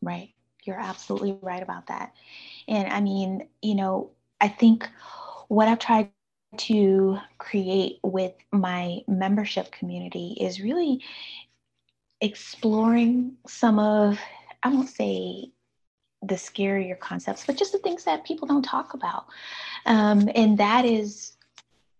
Right. 0.02 0.34
You're 0.63 0.80
absolutely 0.80 1.38
right 1.41 1.63
about 1.63 1.88
that. 1.88 2.13
And 2.67 2.91
i 2.91 3.02
mean 3.02 3.47
you 3.62 3.76
know 3.76 4.12
i 4.41 4.47
think 4.47 4.89
what 5.47 5.67
i've 5.67 5.80
tried 5.80 6.12
to 6.58 7.17
create 7.38 8.00
with 8.04 8.34
my 8.52 9.02
membership 9.08 9.71
community 9.71 10.38
is 10.39 10.62
really 10.62 11.04
exploring 12.21 13.36
some 13.47 13.80
of 13.80 14.19
i 14.63 14.69
won't 14.69 14.89
say 14.89 15.52
the 16.27 16.35
scarier 16.35 16.97
concepts, 16.99 17.45
but 17.45 17.57
just 17.57 17.71
the 17.71 17.79
things 17.79 18.03
that 18.03 18.25
people 18.25 18.47
don't 18.47 18.63
talk 18.63 18.93
about. 18.93 19.25
Um, 19.85 20.29
and 20.35 20.57
that 20.57 20.85
is 20.85 21.37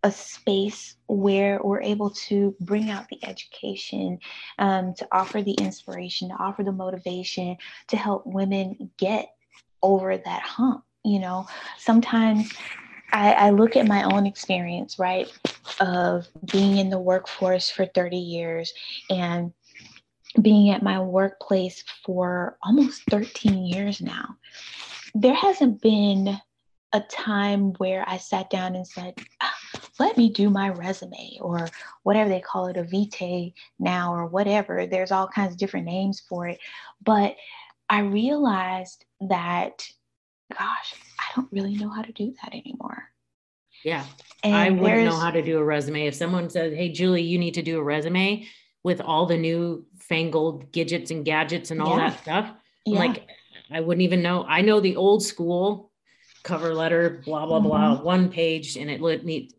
a 0.04 0.12
space 0.12 0.96
where 1.08 1.60
we're 1.64 1.82
able 1.82 2.10
to 2.12 2.56
bring 2.62 2.90
out 2.90 3.08
the 3.10 3.20
education, 3.26 4.20
um, 4.60 4.94
to 4.94 5.08
offer 5.12 5.42
the 5.42 5.54
inspiration, 5.54 6.30
to 6.30 6.36
offer 6.36 6.64
the 6.64 6.72
motivation, 6.72 7.58
to 7.88 7.98
help 7.98 8.26
women 8.26 8.92
get 8.98 9.30
over 9.82 10.18
that 10.18 10.42
hump. 10.42 10.84
You 11.04 11.20
know, 11.20 11.48
sometimes 11.78 12.52
I, 13.12 13.32
I, 13.34 13.50
look 13.52 13.76
at 13.78 13.88
my 13.88 14.04
own 14.04 14.26
experience, 14.26 15.00
right, 15.00 15.32
of 15.80 16.28
being 16.52 16.78
in 16.78 16.90
the 16.90 17.00
workforce 17.00 17.70
for 17.70 17.86
30 17.86 18.18
years 18.18 18.74
and 19.10 19.54
being 20.42 20.70
at 20.70 20.84
my 20.84 21.00
workplace 21.00 21.84
for 22.06 22.58
almost 22.64 23.04
13 23.10 23.66
years 23.66 24.02
now, 24.02 24.38
there 25.16 25.34
hasn't 25.34 25.82
been 25.82 26.40
a 26.94 27.02
time 27.02 27.74
where 27.78 28.04
I 28.08 28.18
sat 28.18 28.50
down 28.50 28.76
and 28.76 28.88
said, 28.88 29.16
ah, 29.42 29.54
let 30.00 30.18
me 30.18 30.30
do 30.30 30.50
my 30.50 30.70
resume 30.70 31.38
or 31.42 31.68
whatever 32.04 32.30
they 32.30 32.40
call 32.40 32.68
it, 32.68 32.78
a 32.78 32.84
vitae 32.84 33.54
now 33.80 34.14
or 34.14 34.26
whatever. 34.28 34.86
There's 34.86 35.12
all 35.12 35.28
kinds 35.28 35.54
of 35.54 35.60
different 35.60 35.86
names 35.86 36.22
for 36.28 36.48
it. 36.48 36.60
But 37.04 37.36
I 37.90 38.02
realized 38.02 39.06
that, 39.22 39.86
gosh, 40.58 40.96
I 41.20 41.24
don't 41.36 41.52
really 41.52 41.76
know 41.76 41.90
how 41.90 42.02
to 42.02 42.12
do 42.12 42.34
that 42.42 42.54
anymore. 42.54 43.04
Yeah. 43.84 44.06
And 44.44 44.56
I 44.56 44.70
wouldn't 44.70 45.06
know 45.06 45.18
how 45.18 45.32
to 45.32 45.42
do 45.42 45.58
a 45.60 45.64
resume. 45.64 46.08
If 46.08 46.16
someone 46.16 46.50
says, 46.50 46.74
Hey, 46.74 46.90
Julie, 46.90 47.22
you 47.22 47.38
need 47.38 47.54
to 47.56 47.62
do 47.62 47.80
a 47.80 47.84
resume, 47.84 48.48
with 48.88 49.02
all 49.02 49.26
the 49.26 49.36
new 49.36 49.86
fangled 50.00 50.72
gadgets 50.72 51.12
and 51.12 51.26
gadgets 51.26 51.72
and 51.72 51.82
all 51.82 51.98
yeah. 51.98 52.10
that 52.10 52.22
stuff. 52.22 52.54
Yeah. 52.86 53.00
Like 53.00 53.28
I 53.70 53.82
wouldn't 53.82 54.02
even 54.02 54.22
know. 54.22 54.46
I 54.48 54.62
know 54.62 54.80
the 54.80 54.96
old 54.96 55.22
school 55.22 55.92
cover 56.44 56.74
letter, 56.74 57.22
blah, 57.26 57.46
blah, 57.46 57.60
mm-hmm. 57.60 57.68
blah, 57.68 58.02
one 58.02 58.30
page, 58.30 58.78
and 58.78 58.90
it 58.90 59.02
would 59.02 59.26
need 59.26 59.52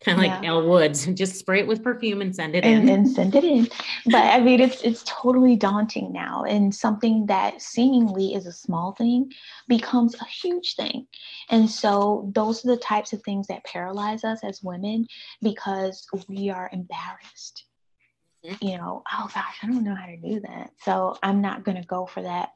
kind 0.00 0.18
of 0.18 0.24
yeah. 0.24 0.36
like 0.36 0.46
Elle 0.46 0.66
Woods, 0.66 1.04
just 1.14 1.36
spray 1.36 1.60
it 1.60 1.66
with 1.66 1.84
perfume 1.84 2.22
and 2.22 2.34
send 2.34 2.54
it 2.54 2.64
and, 2.64 2.88
in. 2.88 2.94
And 2.94 3.06
send 3.06 3.34
it 3.34 3.44
in. 3.44 3.68
But 4.06 4.24
I 4.24 4.40
mean, 4.40 4.60
it's 4.60 4.80
it's 4.80 5.04
totally 5.06 5.56
daunting 5.56 6.10
now, 6.10 6.44
and 6.44 6.74
something 6.74 7.26
that 7.26 7.60
seemingly 7.60 8.32
is 8.32 8.46
a 8.46 8.52
small 8.52 8.92
thing 8.92 9.30
becomes 9.68 10.14
a 10.14 10.24
huge 10.24 10.74
thing. 10.74 11.06
And 11.50 11.70
so 11.70 12.30
those 12.34 12.64
are 12.64 12.68
the 12.68 12.80
types 12.80 13.12
of 13.12 13.22
things 13.24 13.46
that 13.48 13.64
paralyze 13.64 14.24
us 14.24 14.42
as 14.42 14.62
women 14.62 15.06
because 15.42 16.06
we 16.28 16.48
are 16.48 16.70
embarrassed. 16.72 17.66
You 18.60 18.76
know, 18.76 19.02
oh 19.12 19.30
gosh, 19.34 19.56
I 19.62 19.66
don't 19.66 19.84
know 19.84 19.94
how 19.94 20.06
to 20.06 20.16
do 20.16 20.40
that. 20.40 20.70
So 20.82 21.16
I'm 21.22 21.40
not 21.40 21.64
going 21.64 21.80
to 21.80 21.86
go 21.86 22.06
for 22.06 22.22
that 22.22 22.50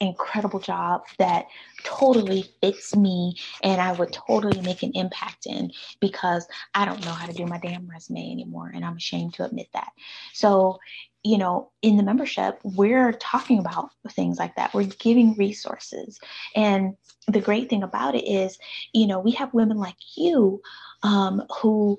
incredible 0.00 0.60
job 0.60 1.02
that 1.18 1.46
totally 1.84 2.44
fits 2.60 2.96
me 2.96 3.36
and 3.62 3.80
I 3.80 3.92
would 3.92 4.12
totally 4.12 4.60
make 4.60 4.82
an 4.82 4.92
impact 4.94 5.46
in 5.46 5.70
because 6.00 6.46
I 6.74 6.84
don't 6.84 7.04
know 7.04 7.12
how 7.12 7.26
to 7.26 7.32
do 7.32 7.46
my 7.46 7.58
damn 7.58 7.88
resume 7.88 8.30
anymore. 8.30 8.72
And 8.74 8.84
I'm 8.84 8.96
ashamed 8.96 9.34
to 9.34 9.44
admit 9.44 9.68
that. 9.72 9.90
So, 10.32 10.78
you 11.22 11.38
know, 11.38 11.70
in 11.80 11.96
the 11.96 12.02
membership, 12.02 12.58
we're 12.64 13.12
talking 13.12 13.58
about 13.58 13.90
things 14.10 14.38
like 14.38 14.56
that. 14.56 14.74
We're 14.74 14.84
giving 14.84 15.34
resources. 15.36 16.18
And 16.54 16.96
the 17.28 17.40
great 17.40 17.70
thing 17.70 17.82
about 17.82 18.14
it 18.14 18.24
is, 18.24 18.58
you 18.92 19.06
know, 19.06 19.20
we 19.20 19.32
have 19.32 19.54
women 19.54 19.78
like 19.78 19.96
you 20.16 20.60
um, 21.02 21.42
who 21.60 21.98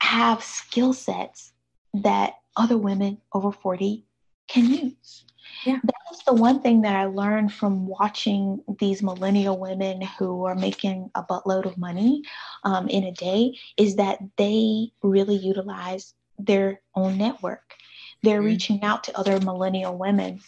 have 0.00 0.42
skill 0.42 0.92
sets 0.92 1.52
that 1.94 2.34
other 2.56 2.76
women 2.76 3.18
over 3.32 3.52
40 3.52 4.04
can 4.48 4.66
use. 4.66 5.24
Yeah. 5.64 5.78
That 5.82 5.94
is 6.12 6.22
the 6.24 6.34
one 6.34 6.60
thing 6.60 6.82
that 6.82 6.96
I 6.96 7.04
learned 7.04 7.52
from 7.52 7.86
watching 7.86 8.62
these 8.78 9.02
millennial 9.02 9.58
women 9.58 10.02
who 10.02 10.44
are 10.44 10.54
making 10.54 11.10
a 11.14 11.22
buttload 11.22 11.66
of 11.66 11.78
money 11.78 12.22
um, 12.64 12.88
in 12.88 13.04
a 13.04 13.12
day 13.12 13.58
is 13.76 13.96
that 13.96 14.18
they 14.36 14.92
really 15.02 15.36
utilize 15.36 16.14
their 16.38 16.80
own 16.94 17.16
network. 17.16 17.74
They're 18.22 18.38
mm-hmm. 18.38 18.46
reaching 18.46 18.82
out 18.82 19.04
to 19.04 19.18
other 19.18 19.40
millennial 19.40 19.96
women. 19.96 20.40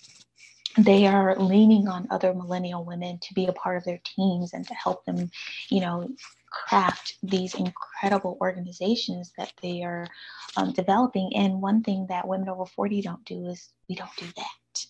They 0.76 1.06
are 1.06 1.36
leaning 1.36 1.86
on 1.86 2.08
other 2.10 2.34
millennial 2.34 2.84
women 2.84 3.18
to 3.20 3.34
be 3.34 3.46
a 3.46 3.52
part 3.52 3.76
of 3.76 3.84
their 3.84 4.00
teams 4.04 4.52
and 4.52 4.66
to 4.66 4.74
help 4.74 5.04
them, 5.04 5.30
you 5.70 5.80
know, 5.80 6.08
craft 6.68 7.16
these 7.22 7.54
incredible 7.54 8.38
organizations 8.40 9.32
that 9.36 9.52
they 9.62 9.82
are 9.82 10.06
um, 10.56 10.72
developing. 10.72 11.30
And 11.34 11.60
one 11.60 11.82
thing 11.82 12.06
that 12.08 12.26
women 12.26 12.48
over 12.48 12.66
40 12.66 13.02
don't 13.02 13.24
do 13.24 13.46
is 13.46 13.70
we 13.88 13.94
don't 13.94 14.16
do 14.16 14.26
that. 14.36 14.86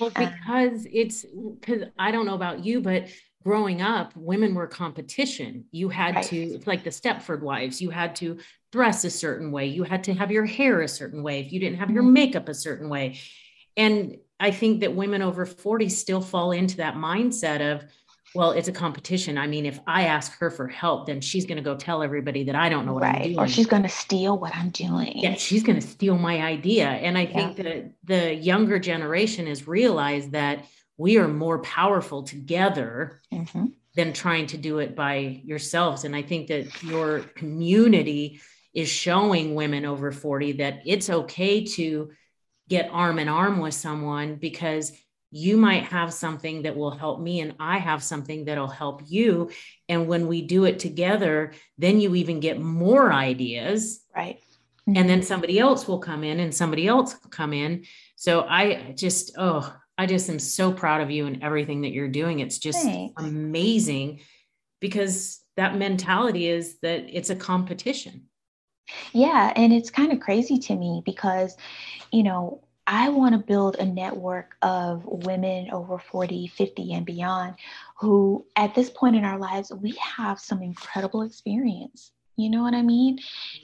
Well, 0.00 0.12
um, 0.16 0.24
because 0.24 0.86
um, 0.86 0.92
it's 0.92 1.24
because 1.60 1.84
I 1.98 2.10
don't 2.10 2.26
know 2.26 2.34
about 2.34 2.64
you, 2.64 2.80
but 2.80 3.08
growing 3.42 3.80
up, 3.80 4.12
women 4.16 4.54
were 4.54 4.66
competition. 4.66 5.64
You 5.70 5.88
had 5.88 6.16
right. 6.16 6.24
to, 6.26 6.60
like 6.66 6.82
the 6.82 6.90
Stepford 6.90 7.42
wives, 7.42 7.80
you 7.80 7.90
had 7.90 8.16
to 8.16 8.38
dress 8.72 9.04
a 9.04 9.10
certain 9.10 9.52
way, 9.52 9.66
you 9.66 9.84
had 9.84 10.04
to 10.04 10.14
have 10.14 10.30
your 10.30 10.44
hair 10.44 10.80
a 10.80 10.88
certain 10.88 11.22
way, 11.22 11.40
if 11.40 11.52
you 11.52 11.60
didn't 11.60 11.78
have 11.78 11.90
your 11.90 12.02
mm-hmm. 12.02 12.12
makeup 12.12 12.48
a 12.48 12.54
certain 12.54 12.88
way. 12.88 13.20
And 13.76 14.16
I 14.40 14.50
think 14.50 14.80
that 14.80 14.94
women 14.94 15.22
over 15.22 15.46
40 15.46 15.88
still 15.88 16.20
fall 16.20 16.52
into 16.52 16.78
that 16.78 16.94
mindset 16.94 17.74
of, 17.74 17.84
well, 18.36 18.52
it's 18.52 18.68
a 18.68 18.72
competition. 18.72 19.38
I 19.38 19.46
mean, 19.46 19.66
if 19.66 19.80
I 19.86 20.04
ask 20.04 20.38
her 20.38 20.50
for 20.50 20.68
help, 20.68 21.06
then 21.06 21.20
she's 21.20 21.46
going 21.46 21.56
to 21.56 21.62
go 21.62 21.76
tell 21.76 22.02
everybody 22.02 22.44
that 22.44 22.54
I 22.54 22.68
don't 22.68 22.86
know 22.86 22.92
what 22.92 23.02
right. 23.02 23.16
I'm 23.16 23.22
doing. 23.22 23.38
Or 23.38 23.48
she's 23.48 23.66
going 23.66 23.82
to 23.82 23.88
steal 23.88 24.38
what 24.38 24.54
I'm 24.54 24.70
doing. 24.70 25.18
Yeah, 25.18 25.34
she's 25.34 25.62
going 25.62 25.80
to 25.80 25.86
steal 25.86 26.16
my 26.16 26.42
idea. 26.42 26.86
And 26.86 27.16
I 27.16 27.22
yeah. 27.22 27.32
think 27.32 27.56
that 27.56 27.92
the 28.04 28.34
younger 28.34 28.78
generation 28.78 29.46
has 29.46 29.66
realized 29.66 30.32
that 30.32 30.64
we 30.96 31.18
are 31.18 31.28
more 31.28 31.58
powerful 31.60 32.22
together 32.22 33.20
mm-hmm. 33.32 33.66
than 33.94 34.12
trying 34.12 34.46
to 34.48 34.56
do 34.56 34.78
it 34.78 34.94
by 34.94 35.40
yourselves. 35.44 36.04
And 36.04 36.14
I 36.14 36.22
think 36.22 36.48
that 36.48 36.82
your 36.82 37.20
community 37.20 38.40
is 38.74 38.88
showing 38.88 39.54
women 39.54 39.84
over 39.84 40.12
40 40.12 40.52
that 40.52 40.82
it's 40.84 41.08
okay 41.08 41.64
to 41.64 42.10
get 42.68 42.90
arm 42.92 43.18
in 43.18 43.28
arm 43.28 43.60
with 43.60 43.74
someone 43.74 44.36
because 44.36 44.92
you 45.30 45.56
might 45.56 45.84
have 45.84 46.12
something 46.12 46.62
that 46.62 46.76
will 46.76 46.92
help 46.92 47.20
me 47.20 47.40
and 47.40 47.54
i 47.58 47.78
have 47.78 48.02
something 48.02 48.44
that'll 48.44 48.68
help 48.68 49.02
you. 49.06 49.50
And 49.88 50.08
when 50.08 50.26
we 50.26 50.42
do 50.42 50.64
it 50.64 50.78
together 50.78 51.52
then 51.78 52.00
you 52.00 52.14
even 52.14 52.40
get 52.40 52.60
more 52.60 53.12
ideas. 53.12 54.00
Right. 54.14 54.40
And 54.86 55.08
then 55.08 55.22
somebody 55.22 55.58
else 55.58 55.88
will 55.88 55.98
come 55.98 56.22
in 56.22 56.38
and 56.38 56.54
somebody 56.54 56.86
else 56.86 57.16
will 57.22 57.30
come 57.30 57.52
in. 57.52 57.84
So 58.14 58.46
i 58.48 58.94
just 58.96 59.32
oh 59.36 59.74
i 59.98 60.06
just 60.06 60.30
am 60.30 60.38
so 60.38 60.72
proud 60.72 61.00
of 61.00 61.10
you 61.10 61.26
and 61.26 61.42
everything 61.42 61.82
that 61.82 61.92
you're 61.92 62.08
doing. 62.08 62.40
It's 62.40 62.58
just 62.58 62.82
Thanks. 62.82 63.22
amazing 63.22 64.20
because 64.80 65.40
that 65.56 65.76
mentality 65.76 66.48
is 66.48 66.78
that 66.80 67.06
it's 67.08 67.30
a 67.30 67.36
competition. 67.36 68.28
Yeah 69.12 69.52
and 69.56 69.72
it's 69.72 69.90
kind 69.90 70.12
of 70.12 70.20
crazy 70.20 70.58
to 70.58 70.76
me 70.76 71.02
because 71.04 71.56
you 72.12 72.22
know 72.22 72.62
I 72.86 73.08
want 73.08 73.32
to 73.32 73.38
build 73.38 73.76
a 73.76 73.84
network 73.84 74.56
of 74.62 75.04
women 75.04 75.70
over 75.72 75.98
40, 75.98 76.46
50, 76.46 76.92
and 76.94 77.04
beyond 77.04 77.54
who, 77.98 78.46
at 78.54 78.74
this 78.74 78.90
point 78.90 79.16
in 79.16 79.24
our 79.24 79.38
lives, 79.38 79.72
we 79.72 79.92
have 80.16 80.38
some 80.38 80.62
incredible 80.62 81.22
experience. 81.22 82.12
You 82.36 82.50
know 82.50 82.62
what 82.62 82.74
I 82.74 82.82
mean? 82.82 83.18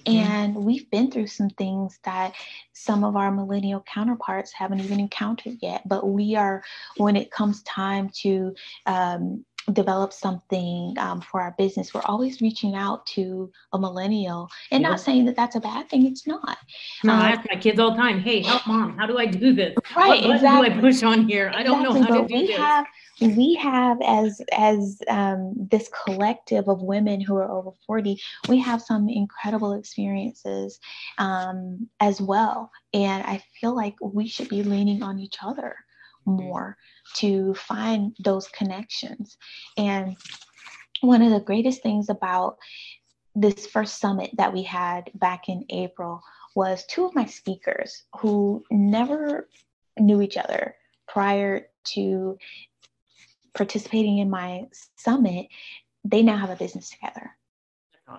Mm-hmm. 0.07 0.33
And 0.33 0.55
we've 0.57 0.91
been 0.91 1.11
through 1.11 1.27
some 1.27 1.51
things 1.51 1.99
that 2.05 2.35
some 2.73 3.05
of 3.05 3.17
our 3.17 3.31
millennial 3.31 3.81
counterparts 3.83 4.53
haven't 4.53 4.81
even 4.81 4.99
encountered 4.99 5.59
yet. 5.61 5.87
But 5.87 6.09
we 6.09 6.37
are, 6.37 6.63
when 6.97 7.15
it 7.15 7.31
comes 7.31 7.63
time 7.65 8.11
to 8.23 8.55
um, 8.87 9.45
develop 9.73 10.13
something 10.13 10.95
um, 10.99 11.21
for 11.21 11.41
our 11.41 11.55
business, 11.57 11.95
we're 11.95 12.03
always 12.03 12.41
reaching 12.41 12.75
out 12.75 13.07
to 13.07 13.51
a 13.73 13.79
millennial 13.79 14.51
and 14.71 14.83
not 14.83 15.01
saying 15.01 15.25
that 15.27 15.37
that's 15.37 15.57
a 15.57 15.61
bad 15.61 15.89
thing. 15.89 16.07
It's 16.07 16.27
not. 16.27 16.59
No, 17.05 17.13
um, 17.13 17.21
I 17.21 17.33
ask 17.33 17.49
my 17.49 17.61
kids 17.61 17.79
all 17.79 17.93
the 17.93 17.97
time, 17.97 18.21
hey, 18.21 18.43
help 18.43 18.67
mom, 18.67 18.99
how 18.99 19.07
do 19.07 19.19
I 19.19 19.27
do 19.27 19.53
this? 19.53 19.75
Right, 19.97 20.23
what 20.23 20.37
exactly. 20.37 20.71
do 20.71 20.77
I 20.77 20.81
push 20.81 21.03
on 21.03 21.29
here? 21.29 21.53
I 21.55 21.63
don't 21.63 21.81
exactly, 21.81 22.01
know 22.01 22.07
how 22.07 22.23
to 22.23 22.29
do 22.29 22.35
we 22.35 22.47
this. 22.49 22.57
Have, 22.57 22.87
we 23.21 23.55
have 23.55 23.99
as 24.05 24.41
as 24.53 25.01
um, 25.09 25.55
this 25.71 25.89
collective 26.05 26.69
of 26.69 26.83
women 26.83 27.21
who 27.21 27.37
are 27.37 27.51
over 27.51 27.71
40 27.87 28.21
we 28.49 28.59
have 28.59 28.83
some 28.83 29.09
incredible 29.09 29.75
experiences 29.75 30.81
um, 31.19 31.89
as 32.01 32.21
well 32.21 32.71
and 32.93 33.23
i 33.25 33.43
feel 33.61 33.75
like 33.75 33.95
we 34.03 34.27
should 34.27 34.49
be 34.49 34.63
leaning 34.63 35.03
on 35.03 35.19
each 35.19 35.37
other 35.43 35.77
Mm-hmm. 36.27 36.43
more 36.43 36.77
to 37.15 37.53
find 37.55 38.15
those 38.23 38.47
connections. 38.49 39.37
And 39.77 40.17
one 41.01 41.21
of 41.21 41.33
the 41.33 41.41
greatest 41.41 41.83
things 41.83 42.09
about 42.09 42.59
this 43.35 43.67
first 43.67 43.99
summit 43.99 44.31
that 44.37 44.53
we 44.53 44.63
had 44.63 45.11
back 45.15 45.49
in 45.49 45.65
April 45.71 46.23
was 46.55 46.85
two 46.87 47.05
of 47.05 47.15
my 47.17 47.25
speakers 47.25 48.05
who 48.21 48.63
never 48.71 49.49
knew 49.99 50.23
each 50.23 50.37
other 50.37 50.77
prior 51.09 51.67
to 51.85 52.39
participating 53.55 54.19
in 54.19 54.31
my 54.31 54.67
summit, 54.97 55.49
they 56.05 56.23
now 56.23 56.37
have 56.37 56.51
a 56.51 56.57
business 56.57 56.91
together. 56.91 57.31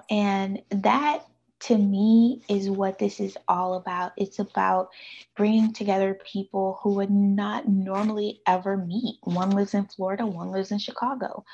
And 0.09 0.61
that 0.71 1.25
to 1.63 1.77
me 1.77 2.41
is 2.49 2.69
what 2.69 2.99
this 2.99 3.19
is 3.21 3.37
all 3.47 3.75
about. 3.75 4.11
It's 4.17 4.39
about 4.39 4.89
bringing 5.37 5.71
together 5.71 6.19
people 6.25 6.79
who 6.81 6.95
would 6.95 7.09
not 7.09 7.67
normally 7.69 8.41
ever 8.45 8.75
meet. 8.75 9.17
One 9.23 9.51
lives 9.51 9.73
in 9.73 9.85
Florida, 9.85 10.25
one 10.25 10.51
lives 10.51 10.71
in 10.71 10.79
Chicago, 10.79 11.45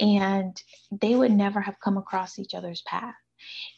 and 0.00 0.60
they 0.90 1.14
would 1.14 1.32
never 1.32 1.60
have 1.60 1.80
come 1.80 1.98
across 1.98 2.38
each 2.38 2.54
other's 2.54 2.82
path. 2.82 3.14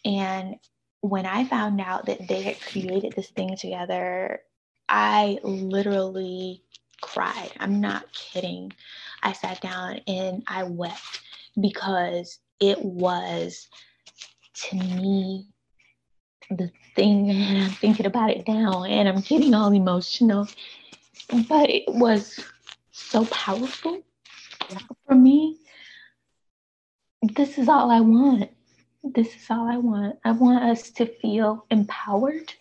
And 0.04 0.56
when 1.00 1.26
I 1.26 1.44
found 1.44 1.80
out 1.80 2.06
that 2.06 2.28
they 2.28 2.42
had 2.42 2.60
created 2.60 3.14
this 3.14 3.30
thing 3.30 3.56
together, 3.56 4.40
I 4.88 5.40
literally 5.42 6.62
cried. 7.00 7.50
I'm 7.58 7.80
not 7.80 8.12
kidding. 8.12 8.72
I 9.24 9.32
sat 9.32 9.60
down 9.60 10.00
and 10.06 10.44
I 10.46 10.64
wept 10.64 11.20
because 11.60 12.38
it 12.60 12.84
was 12.84 13.68
to 14.54 14.76
me 14.76 15.48
the 16.50 16.70
thing 16.96 17.30
and 17.30 17.64
I'm 17.64 17.70
thinking 17.70 18.06
about 18.06 18.30
it 18.30 18.46
now 18.48 18.84
and 18.84 19.08
I'm 19.08 19.20
getting 19.20 19.54
all 19.54 19.72
emotional. 19.72 20.48
But 21.48 21.70
it 21.70 21.84
was 21.86 22.40
so 22.90 23.24
powerful 23.26 24.02
for 25.06 25.14
me. 25.14 25.58
This 27.22 27.58
is 27.58 27.68
all 27.68 27.90
I 27.90 28.00
want. 28.00 28.50
This 29.04 29.28
is 29.34 29.46
all 29.50 29.68
I 29.68 29.76
want. 29.76 30.18
I 30.24 30.32
want 30.32 30.64
us 30.64 30.90
to 30.92 31.06
feel 31.06 31.64
empowered 31.70 32.52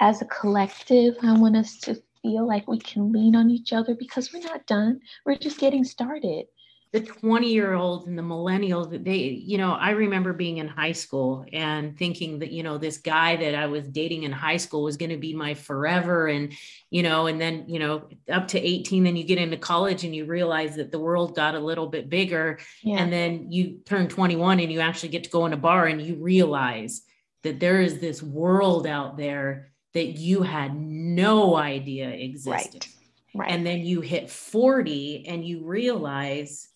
as 0.00 0.22
a 0.22 0.26
collective. 0.26 1.16
I 1.22 1.36
want 1.36 1.56
us 1.56 1.78
to 1.80 2.00
feel 2.22 2.46
like 2.46 2.68
we 2.68 2.78
can 2.78 3.12
lean 3.12 3.34
on 3.34 3.50
each 3.50 3.72
other 3.72 3.94
because 3.94 4.32
we're 4.32 4.42
not 4.42 4.66
done. 4.66 5.00
We're 5.26 5.36
just 5.36 5.58
getting 5.58 5.84
started 5.84 6.46
the 6.92 7.00
20 7.00 7.50
year 7.50 7.72
olds 7.72 8.06
and 8.06 8.18
the 8.18 8.22
millennials 8.22 9.02
they 9.02 9.16
you 9.16 9.56
know 9.56 9.72
i 9.72 9.90
remember 9.90 10.32
being 10.32 10.58
in 10.58 10.68
high 10.68 10.92
school 10.92 11.44
and 11.52 11.96
thinking 11.96 12.38
that 12.38 12.52
you 12.52 12.62
know 12.62 12.76
this 12.76 12.98
guy 12.98 13.34
that 13.34 13.54
i 13.54 13.66
was 13.66 13.88
dating 13.88 14.24
in 14.24 14.32
high 14.32 14.58
school 14.58 14.82
was 14.82 14.98
going 14.98 15.10
to 15.10 15.16
be 15.16 15.34
my 15.34 15.54
forever 15.54 16.28
and 16.28 16.52
you 16.90 17.02
know 17.02 17.26
and 17.26 17.40
then 17.40 17.64
you 17.66 17.78
know 17.78 18.08
up 18.30 18.46
to 18.46 18.60
18 18.60 19.04
then 19.04 19.16
you 19.16 19.24
get 19.24 19.38
into 19.38 19.56
college 19.56 20.04
and 20.04 20.14
you 20.14 20.26
realize 20.26 20.76
that 20.76 20.92
the 20.92 20.98
world 20.98 21.34
got 21.34 21.54
a 21.54 21.60
little 21.60 21.86
bit 21.86 22.10
bigger 22.10 22.58
yeah. 22.82 22.98
and 22.98 23.12
then 23.12 23.50
you 23.50 23.80
turn 23.86 24.06
21 24.06 24.60
and 24.60 24.70
you 24.70 24.80
actually 24.80 25.08
get 25.08 25.24
to 25.24 25.30
go 25.30 25.46
in 25.46 25.54
a 25.54 25.56
bar 25.56 25.86
and 25.86 26.02
you 26.02 26.16
realize 26.16 27.02
that 27.42 27.58
there 27.58 27.80
is 27.80 27.98
this 27.98 28.22
world 28.22 28.86
out 28.86 29.16
there 29.16 29.72
that 29.94 30.18
you 30.18 30.42
had 30.42 30.74
no 30.76 31.56
idea 31.56 32.08
existed 32.08 32.86
right. 33.34 33.46
Right. 33.46 33.50
and 33.50 33.66
then 33.66 33.80
you 33.80 34.02
hit 34.02 34.28
40 34.28 35.24
and 35.26 35.42
you 35.42 35.64
realize 35.64 36.68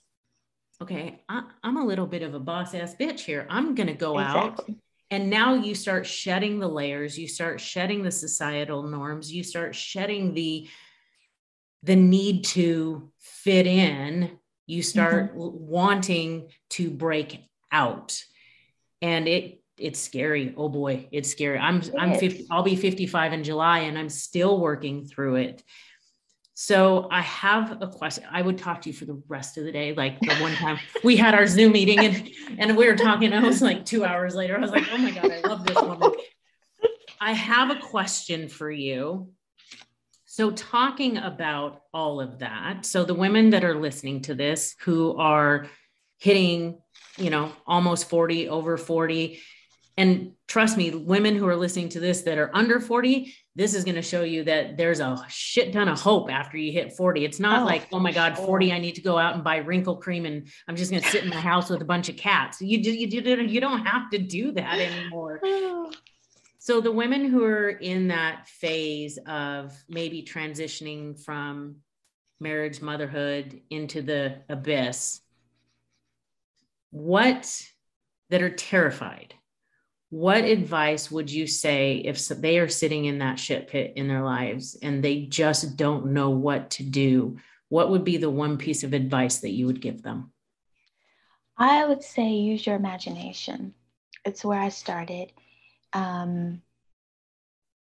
okay, 0.82 1.22
I, 1.28 1.42
am 1.64 1.76
a 1.76 1.84
little 1.84 2.06
bit 2.06 2.22
of 2.22 2.34
a 2.34 2.40
boss 2.40 2.74
ass 2.74 2.94
bitch 2.98 3.20
here. 3.20 3.46
I'm 3.48 3.74
going 3.74 3.86
to 3.86 3.94
go 3.94 4.18
exactly. 4.18 4.74
out. 4.74 4.80
And 5.10 5.30
now 5.30 5.54
you 5.54 5.74
start 5.74 6.04
shedding 6.04 6.58
the 6.58 6.68
layers, 6.68 7.16
you 7.16 7.28
start 7.28 7.60
shedding 7.60 8.02
the 8.02 8.10
societal 8.10 8.82
norms, 8.82 9.32
you 9.32 9.44
start 9.44 9.74
shedding 9.74 10.34
the 10.34 10.68
the 11.82 11.94
need 11.94 12.44
to 12.44 13.12
fit 13.20 13.66
in, 13.66 14.38
you 14.66 14.82
start 14.82 15.36
mm-hmm. 15.36 15.66
wanting 15.66 16.48
to 16.70 16.90
break 16.90 17.48
out. 17.70 18.20
And 19.00 19.28
it 19.28 19.62
it's 19.78 20.00
scary. 20.00 20.54
Oh 20.56 20.68
boy, 20.68 21.08
it's 21.12 21.30
scary. 21.30 21.58
I'm 21.58 21.80
it 21.80 21.94
I'm 21.96 22.18
50 22.18 22.46
I'll 22.50 22.62
be 22.62 22.76
55 22.76 23.32
in 23.32 23.44
July 23.44 23.80
and 23.80 23.96
I'm 23.96 24.08
still 24.08 24.58
working 24.58 25.06
through 25.06 25.36
it. 25.36 25.62
So 26.58 27.06
I 27.10 27.20
have 27.20 27.82
a 27.82 27.86
question. 27.86 28.24
I 28.32 28.40
would 28.40 28.56
talk 28.56 28.80
to 28.80 28.88
you 28.88 28.96
for 28.96 29.04
the 29.04 29.22
rest 29.28 29.58
of 29.58 29.64
the 29.64 29.72
day. 29.72 29.92
Like 29.92 30.18
the 30.20 30.34
one 30.36 30.54
time 30.54 30.78
we 31.04 31.14
had 31.14 31.34
our 31.34 31.46
Zoom 31.46 31.72
meeting 31.72 31.98
and, 31.98 32.30
and 32.56 32.76
we 32.78 32.86
were 32.86 32.96
talking, 32.96 33.30
I 33.34 33.46
was 33.46 33.60
like 33.60 33.84
two 33.84 34.06
hours 34.06 34.34
later, 34.34 34.56
I 34.56 34.60
was 34.60 34.70
like, 34.70 34.86
oh 34.90 34.96
my 34.96 35.10
God, 35.10 35.30
I 35.30 35.46
love 35.46 35.66
this 35.66 35.76
woman. 35.76 36.12
I 37.20 37.34
have 37.34 37.70
a 37.70 37.78
question 37.78 38.48
for 38.48 38.70
you. 38.70 39.28
So 40.24 40.50
talking 40.50 41.18
about 41.18 41.82
all 41.92 42.22
of 42.22 42.38
that. 42.38 42.86
So 42.86 43.04
the 43.04 43.12
women 43.12 43.50
that 43.50 43.62
are 43.62 43.78
listening 43.78 44.22
to 44.22 44.34
this 44.34 44.76
who 44.80 45.14
are 45.18 45.66
hitting, 46.16 46.78
you 47.18 47.28
know, 47.28 47.52
almost 47.66 48.08
40, 48.08 48.48
over 48.48 48.78
40, 48.78 49.42
and 49.98 50.32
trust 50.48 50.78
me, 50.78 50.88
women 50.90 51.36
who 51.36 51.46
are 51.48 51.56
listening 51.56 51.90
to 51.90 52.00
this 52.00 52.22
that 52.22 52.38
are 52.38 52.50
under 52.54 52.80
40, 52.80 53.34
this 53.56 53.74
is 53.74 53.84
going 53.84 53.94
to 53.94 54.02
show 54.02 54.22
you 54.22 54.44
that 54.44 54.76
there's 54.76 55.00
a 55.00 55.18
shit 55.28 55.72
ton 55.72 55.88
of 55.88 55.98
hope 55.98 56.30
after 56.30 56.58
you 56.58 56.70
hit 56.70 56.92
40. 56.92 57.24
It's 57.24 57.40
not 57.40 57.62
oh, 57.62 57.64
like, 57.64 57.88
oh 57.90 57.98
my 57.98 58.12
God, 58.12 58.36
40, 58.36 58.70
I 58.70 58.78
need 58.78 58.94
to 58.96 59.00
go 59.00 59.16
out 59.16 59.34
and 59.34 59.42
buy 59.42 59.56
wrinkle 59.56 59.96
cream 59.96 60.26
and 60.26 60.46
I'm 60.68 60.76
just 60.76 60.90
going 60.90 61.02
to 61.02 61.08
sit 61.08 61.24
in 61.24 61.30
my 61.30 61.40
house 61.40 61.70
with 61.70 61.80
a 61.80 61.86
bunch 61.86 62.10
of 62.10 62.16
cats. 62.16 62.60
You, 62.60 62.78
you, 62.78 62.92
you, 62.92 63.20
you 63.46 63.60
don't 63.60 63.86
have 63.86 64.10
to 64.10 64.18
do 64.18 64.52
that 64.52 64.78
anymore. 64.78 65.40
So 66.58 66.80
the 66.80 66.90
women 66.90 67.30
who 67.30 67.44
are 67.44 67.68
in 67.68 68.08
that 68.08 68.48
phase 68.48 69.20
of 69.24 69.72
maybe 69.88 70.24
transitioning 70.24 71.16
from 71.16 71.76
marriage, 72.40 72.82
motherhood 72.82 73.60
into 73.70 74.02
the 74.02 74.38
abyss, 74.48 75.20
what 76.90 77.62
that 78.30 78.42
are 78.42 78.50
terrified 78.50 79.35
what 80.16 80.44
advice 80.44 81.10
would 81.10 81.30
you 81.30 81.46
say 81.46 81.96
if 81.96 82.26
they 82.28 82.58
are 82.58 82.68
sitting 82.68 83.04
in 83.04 83.18
that 83.18 83.38
shit 83.38 83.68
pit 83.68 83.92
in 83.96 84.08
their 84.08 84.24
lives 84.24 84.74
and 84.80 85.04
they 85.04 85.20
just 85.20 85.76
don't 85.76 86.06
know 86.06 86.30
what 86.30 86.70
to 86.70 86.82
do? 86.82 87.36
What 87.68 87.90
would 87.90 88.02
be 88.02 88.16
the 88.16 88.30
one 88.30 88.56
piece 88.56 88.82
of 88.82 88.94
advice 88.94 89.40
that 89.40 89.50
you 89.50 89.66
would 89.66 89.82
give 89.82 90.00
them? 90.00 90.32
I 91.58 91.84
would 91.84 92.02
say 92.02 92.30
use 92.30 92.66
your 92.66 92.76
imagination. 92.76 93.74
It's 94.24 94.42
where 94.42 94.58
I 94.58 94.70
started. 94.70 95.32
Um, 95.92 96.62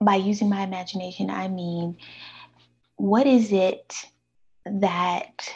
by 0.00 0.14
using 0.14 0.48
my 0.48 0.62
imagination, 0.62 1.28
I 1.28 1.48
mean, 1.48 1.98
what 2.96 3.26
is 3.26 3.52
it 3.52 3.94
that 4.64 5.52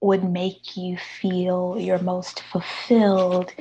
would 0.00 0.24
make 0.24 0.76
you 0.76 0.98
feel 1.20 1.76
your 1.78 2.00
most 2.00 2.42
fulfilled? 2.50 3.52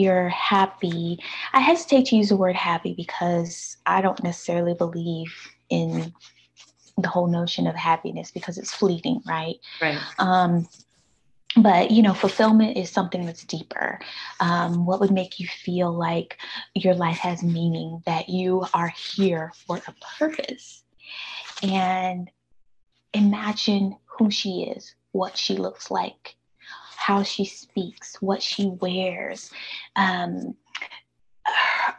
You're 0.00 0.28
happy. 0.28 1.18
I 1.52 1.60
hesitate 1.60 2.06
to 2.06 2.16
use 2.16 2.30
the 2.30 2.36
word 2.36 2.56
happy 2.56 2.94
because 2.94 3.76
I 3.86 4.00
don't 4.00 4.22
necessarily 4.22 4.74
believe 4.74 5.34
in 5.68 6.12
the 6.98 7.08
whole 7.08 7.28
notion 7.28 7.66
of 7.66 7.74
happiness 7.74 8.30
because 8.30 8.58
it's 8.58 8.74
fleeting, 8.74 9.22
right? 9.26 9.56
Right. 9.80 9.98
Um, 10.18 10.68
but 11.56 11.90
you 11.90 12.02
know 12.02 12.14
fulfillment 12.14 12.76
is 12.76 12.90
something 12.90 13.26
that's 13.26 13.44
deeper 13.44 13.98
um, 14.38 14.86
what 14.86 15.00
would 15.00 15.10
make 15.10 15.40
you 15.40 15.48
feel 15.48 15.92
like 15.92 16.38
your 16.74 16.94
life 16.94 17.18
has 17.18 17.42
meaning 17.42 18.00
that 18.06 18.28
you 18.28 18.64
are 18.72 18.92
here 18.96 19.52
for 19.66 19.80
a 19.88 19.94
purpose 20.18 20.84
and 21.62 22.30
imagine 23.12 23.96
who 24.06 24.30
she 24.30 24.62
is 24.62 24.94
what 25.10 25.36
she 25.36 25.56
looks 25.56 25.90
like 25.90 26.36
how 27.10 27.24
she 27.24 27.44
speaks, 27.44 28.22
what 28.22 28.40
she 28.40 28.68
wears, 28.80 29.50
um, 29.96 30.54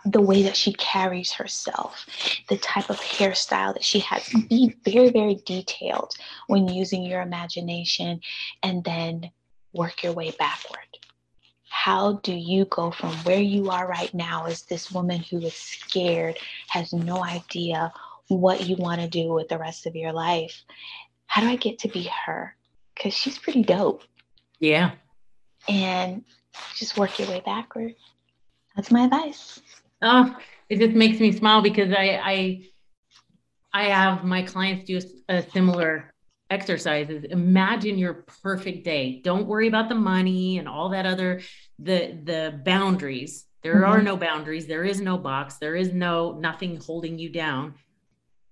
the 0.05 0.21
way 0.21 0.41
that 0.43 0.55
she 0.55 0.71
carries 0.71 1.33
herself, 1.33 2.05
the 2.47 2.55
type 2.55 2.89
of 2.89 2.97
hairstyle 2.97 3.73
that 3.73 3.83
she 3.83 3.99
has. 3.99 4.29
Be 4.47 4.73
very, 4.85 5.09
very 5.09 5.35
detailed 5.45 6.13
when 6.47 6.69
using 6.69 7.03
your 7.03 7.21
imagination 7.21 8.21
and 8.63 8.85
then 8.85 9.29
work 9.73 10.01
your 10.01 10.13
way 10.13 10.31
backward. 10.39 10.91
How 11.67 12.13
do 12.23 12.33
you 12.33 12.63
go 12.63 12.91
from 12.91 13.11
where 13.25 13.41
you 13.41 13.69
are 13.69 13.89
right 13.89 14.13
now 14.13 14.45
as 14.45 14.61
this 14.61 14.93
woman 14.93 15.19
who 15.19 15.39
is 15.39 15.55
scared, 15.55 16.37
has 16.69 16.93
no 16.93 17.21
idea 17.21 17.91
what 18.29 18.65
you 18.65 18.77
want 18.77 19.01
to 19.01 19.09
do 19.09 19.33
with 19.33 19.49
the 19.49 19.59
rest 19.59 19.85
of 19.87 19.93
your 19.93 20.13
life? 20.13 20.63
How 21.25 21.41
do 21.41 21.47
I 21.47 21.57
get 21.57 21.79
to 21.79 21.89
be 21.89 22.09
her? 22.25 22.55
Because 22.95 23.13
she's 23.13 23.37
pretty 23.37 23.63
dope. 23.63 24.03
Yeah. 24.61 24.91
And 25.67 26.23
just 26.75 26.97
work 26.97 27.19
your 27.19 27.27
way 27.29 27.41
backward. 27.45 27.95
That's 28.75 28.91
my 28.91 29.05
advice. 29.05 29.61
Oh, 30.01 30.35
it 30.69 30.79
just 30.79 30.95
makes 30.95 31.19
me 31.19 31.31
smile 31.31 31.61
because 31.61 31.91
I 31.91 32.19
I 32.23 32.63
I 33.73 33.83
have 33.85 34.23
my 34.23 34.41
clients 34.41 34.85
do 34.85 34.99
a 35.29 35.43
similar 35.51 36.13
exercises. 36.49 37.25
Imagine 37.29 37.97
your 37.97 38.25
perfect 38.43 38.83
day. 38.83 39.21
Don't 39.23 39.47
worry 39.47 39.67
about 39.67 39.89
the 39.89 39.95
money 39.95 40.57
and 40.57 40.67
all 40.67 40.89
that 40.89 41.05
other 41.05 41.41
the 41.79 42.19
the 42.23 42.61
boundaries. 42.65 43.45
There 43.63 43.75
mm-hmm. 43.75 43.91
are 43.91 44.01
no 44.01 44.17
boundaries. 44.17 44.67
There 44.67 44.83
is 44.83 45.01
no 45.01 45.17
box. 45.17 45.57
There 45.57 45.75
is 45.75 45.93
no 45.93 46.33
nothing 46.33 46.77
holding 46.77 47.19
you 47.19 47.29
down. 47.29 47.75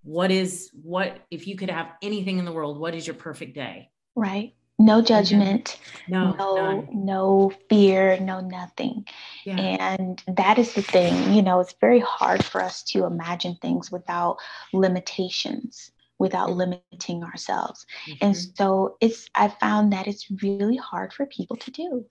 What 0.04 0.32
is 0.32 0.70
what 0.82 1.20
if 1.32 1.48
you 1.48 1.58
could 1.58 1.70
have 1.70 1.90
anything 2.02 2.38
in 2.38 2.46
the 2.46 2.52
world, 2.52 2.80
what 2.80 2.96
is 2.96 3.08
your 3.08 3.16
perfect 3.16 3.56
day? 3.56 3.90
Right 4.16 4.54
no 4.80 5.02
judgment 5.02 5.78
no 6.08 6.32
no 6.32 6.88
no 6.94 7.52
fear 7.70 8.18
no 8.20 8.40
nothing. 8.40 9.06
Yeah. 9.46 9.58
and 9.58 10.24
that 10.28 10.58
is 10.58 10.74
the 10.74 10.82
thing 10.82 11.34
you 11.34 11.42
know 11.42 11.60
it's 11.60 11.76
very 11.80 12.00
hard 12.00 12.44
for 12.44 12.64
us 12.64 12.82
to 12.84 13.06
imagine 13.06 13.58
things 13.62 13.92
without 13.92 14.38
limitations 14.74 15.92
without 16.18 16.52
limiting 16.52 17.24
ourselves. 17.24 17.86
Mm-hmm. 18.06 18.26
and 18.26 18.38
so 18.38 18.98
it's 19.00 19.30
i 19.36 19.48
found 19.48 19.94
that 19.94 20.08
it's 20.08 20.30
really 20.44 20.76
hard 20.78 21.14
for 21.14 21.26
people 21.26 21.58
to 21.58 21.72
do. 21.72 22.06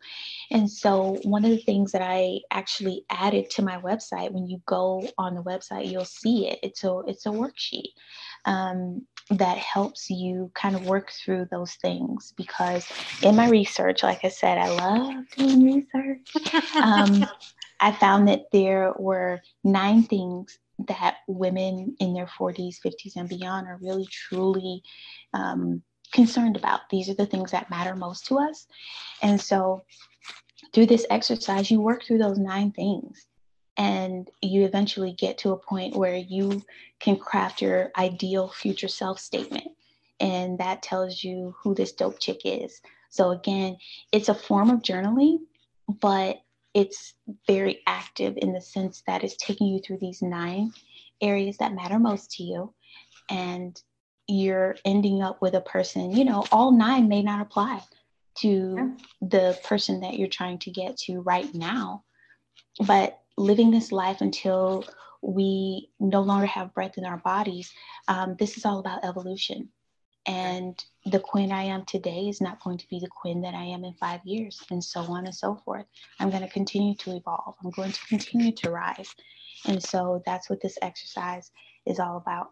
And 0.51 0.71
so 0.71 1.19
one 1.25 1.45
of 1.45 1.51
the 1.51 1.59
things 1.59 1.93
that 1.93 2.03
i 2.03 2.41
actually 2.51 3.05
added 3.11 3.51
to 3.51 3.63
my 3.63 3.79
website 3.79 4.33
when 4.33 4.47
you 4.47 4.61
go 4.67 5.07
on 5.19 5.35
the 5.35 5.43
website 5.43 5.91
you'll 5.91 6.05
see 6.05 6.49
it. 6.49 6.59
It's 6.63 6.85
a 6.85 7.01
it's 7.07 7.27
a 7.27 7.31
worksheet. 7.31 7.93
Um, 8.45 9.07
that 9.31 9.59
helps 9.59 10.09
you 10.09 10.51
kind 10.55 10.75
of 10.75 10.87
work 10.87 11.11
through 11.13 11.47
those 11.51 11.75
things 11.75 12.33
because 12.37 12.87
in 13.23 13.37
my 13.37 13.49
research 13.49 14.03
like 14.03 14.25
i 14.25 14.29
said 14.29 14.57
i 14.57 14.69
love 14.69 15.25
doing 15.37 15.65
research. 15.65 16.55
Um, 16.77 17.27
i 17.81 17.93
found 17.93 18.27
that 18.29 18.45
there 18.53 18.93
were 18.99 19.41
nine 19.65 20.03
things 20.03 20.59
that 20.87 21.17
women 21.27 21.97
in 21.99 22.15
their 22.15 22.29
40s 22.39 22.77
50s 22.85 23.17
and 23.17 23.29
beyond 23.29 23.67
are 23.67 23.79
really 23.83 24.07
truly 24.07 24.83
um, 25.35 25.83
concerned 26.13 26.57
about. 26.57 26.81
These 26.91 27.09
are 27.09 27.15
the 27.15 27.27
things 27.27 27.51
that 27.51 27.71
matter 27.71 27.97
most 27.97 28.27
to 28.27 28.39
us. 28.39 28.67
And 29.23 29.41
so 29.41 29.83
through 30.73 30.87
this 30.87 31.07
exercise 31.11 31.71
you 31.71 31.81
work 31.81 32.05
through 32.05 32.19
those 32.19 32.39
nine 32.39 32.73
things 32.73 33.27
and 33.79 34.29
you 34.43 34.65
eventually 34.65 35.13
get 35.13 35.39
to 35.39 35.53
a 35.53 35.57
point 35.57 35.97
where 35.97 36.17
you 36.17 36.63
can 36.99 37.17
craft 37.17 37.63
your 37.63 37.91
ideal 37.97 38.49
future 38.49 38.89
self 38.89 39.21
statement. 39.21 39.69
And 40.21 40.59
that 40.59 40.83
tells 40.83 41.23
you 41.23 41.55
who 41.63 41.75
this 41.75 41.93
dope 41.93 42.19
chick 42.19 42.41
is. 42.45 42.83
So 43.09 43.31
again 43.31 43.79
it's 44.13 44.29
a 44.29 44.35
form 44.35 44.69
of 44.69 44.83
journaling 44.83 45.39
but 45.89 46.43
it's 46.75 47.15
very 47.47 47.81
active 47.87 48.35
in 48.37 48.53
the 48.53 48.61
sense 48.61 49.03
that 49.07 49.25
it's 49.25 49.37
taking 49.37 49.69
you 49.69 49.81
through 49.81 49.99
these 49.99 50.21
nine 50.21 50.71
areas 51.23 51.57
that 51.57 51.75
matter 51.75 51.99
most 51.99 52.33
to 52.33 52.43
you. 52.43 52.75
And 53.31 53.81
you're 54.27 54.77
ending 54.85 55.23
up 55.23 55.41
with 55.41 55.55
a 55.55 55.61
person 55.63 56.11
you 56.11 56.25
know 56.25 56.45
all 56.53 56.71
nine 56.71 57.09
may 57.09 57.23
not 57.23 57.41
apply 57.41 57.81
to 58.35 58.77
yeah. 58.77 58.89
the 59.23 59.59
person 59.65 60.01
that 60.01 60.19
you're 60.19 60.29
trying 60.29 60.59
to 60.59 60.71
get 60.71 60.99
to 60.99 61.21
right 61.23 61.53
now 61.55 62.05
but 62.87 63.19
living 63.39 63.71
this 63.71 63.93
life 63.93 64.21
until 64.21 64.85
we 65.23 65.91
no 66.01 66.21
longer 66.21 66.47
have 66.47 66.75
breath 66.75 66.99
in 66.99 67.05
our 67.05 67.19
bodies, 67.19 67.73
um, 68.09 68.37
this 68.39 68.57
is 68.57 68.65
all 68.65 68.79
about 68.79 69.05
evolution. 69.05 69.69
And 70.27 70.85
the 71.07 71.21
Quinn 71.21 71.53
I 71.53 71.63
am 71.63 71.85
today 71.87 72.29
is 72.29 72.41
not 72.41 72.63
going 72.63 72.77
to 72.79 72.89
be 72.89 72.99
the 73.01 73.09
Quinn 73.09 73.41
that 73.43 73.55
I 73.55 73.65
am 73.65 73.85
in 73.85 73.95
five 73.95 74.21
years, 74.25 74.63
and 74.71 74.85
so 74.85 75.01
on 75.01 75.25
and 75.25 75.35
so 75.35 75.57
forth. 75.65 75.87
I'm 76.21 76.29
going 76.31 76.43
to 76.43 76.49
continue 76.49 76.95
to 76.97 77.17
evolve, 77.17 77.55
I'm 77.65 77.71
going 77.71 77.93
to 77.93 78.07
continue 78.09 78.53
to 78.53 78.71
rise. 78.71 79.15
And 79.67 79.83
so 79.83 80.23
that's 80.27 80.51
what 80.51 80.61
this 80.61 80.79
exercise 80.83 81.51
is 81.87 81.99
all 81.99 82.19
about. 82.19 82.51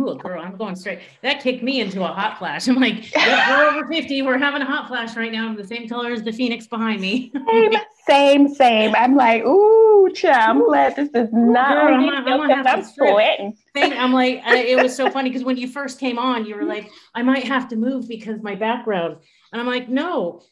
Ooh, 0.00 0.16
girl, 0.16 0.40
I'm 0.42 0.56
going 0.56 0.74
straight. 0.74 1.00
That 1.22 1.40
kicked 1.40 1.62
me 1.62 1.80
into 1.80 2.02
a 2.02 2.08
hot 2.08 2.38
flash. 2.38 2.66
I'm 2.66 2.74
like, 2.74 3.14
yep, 3.14 3.48
we're 3.48 3.68
over 3.78 3.86
50. 3.86 4.22
We're 4.22 4.38
having 4.38 4.60
a 4.60 4.64
hot 4.64 4.88
flash 4.88 5.16
right 5.16 5.30
now. 5.30 5.46
I'm 5.46 5.56
the 5.56 5.66
same 5.66 5.88
color 5.88 6.10
as 6.10 6.24
the 6.24 6.32
Phoenix 6.32 6.66
behind 6.66 7.00
me. 7.00 7.32
same, 7.48 7.72
same, 8.08 8.48
same. 8.48 8.94
I'm 8.96 9.14
like, 9.14 9.44
ooh, 9.44 10.10
child, 10.12 10.56
I'm 10.56 10.64
glad 10.66 10.96
this 10.96 11.10
is 11.14 11.28
not 11.32 11.74
girl, 11.74 11.94
I'm, 11.94 12.08
I'm, 12.08 12.50
I'm, 12.50 12.66
I'm 12.66 12.82
sweating. 12.82 13.56
I'm 13.76 14.12
like, 14.12 14.42
uh, 14.44 14.54
it 14.54 14.82
was 14.82 14.96
so 14.96 15.08
funny 15.12 15.30
because 15.30 15.44
when 15.44 15.56
you 15.56 15.68
first 15.68 16.00
came 16.00 16.18
on, 16.18 16.44
you 16.44 16.56
were 16.56 16.64
like, 16.64 16.90
I 17.14 17.22
might 17.22 17.44
have 17.44 17.68
to 17.68 17.76
move 17.76 18.08
because 18.08 18.42
my 18.42 18.56
background. 18.56 19.18
And 19.52 19.60
I'm 19.60 19.66
like, 19.68 19.88
no, 19.88 20.42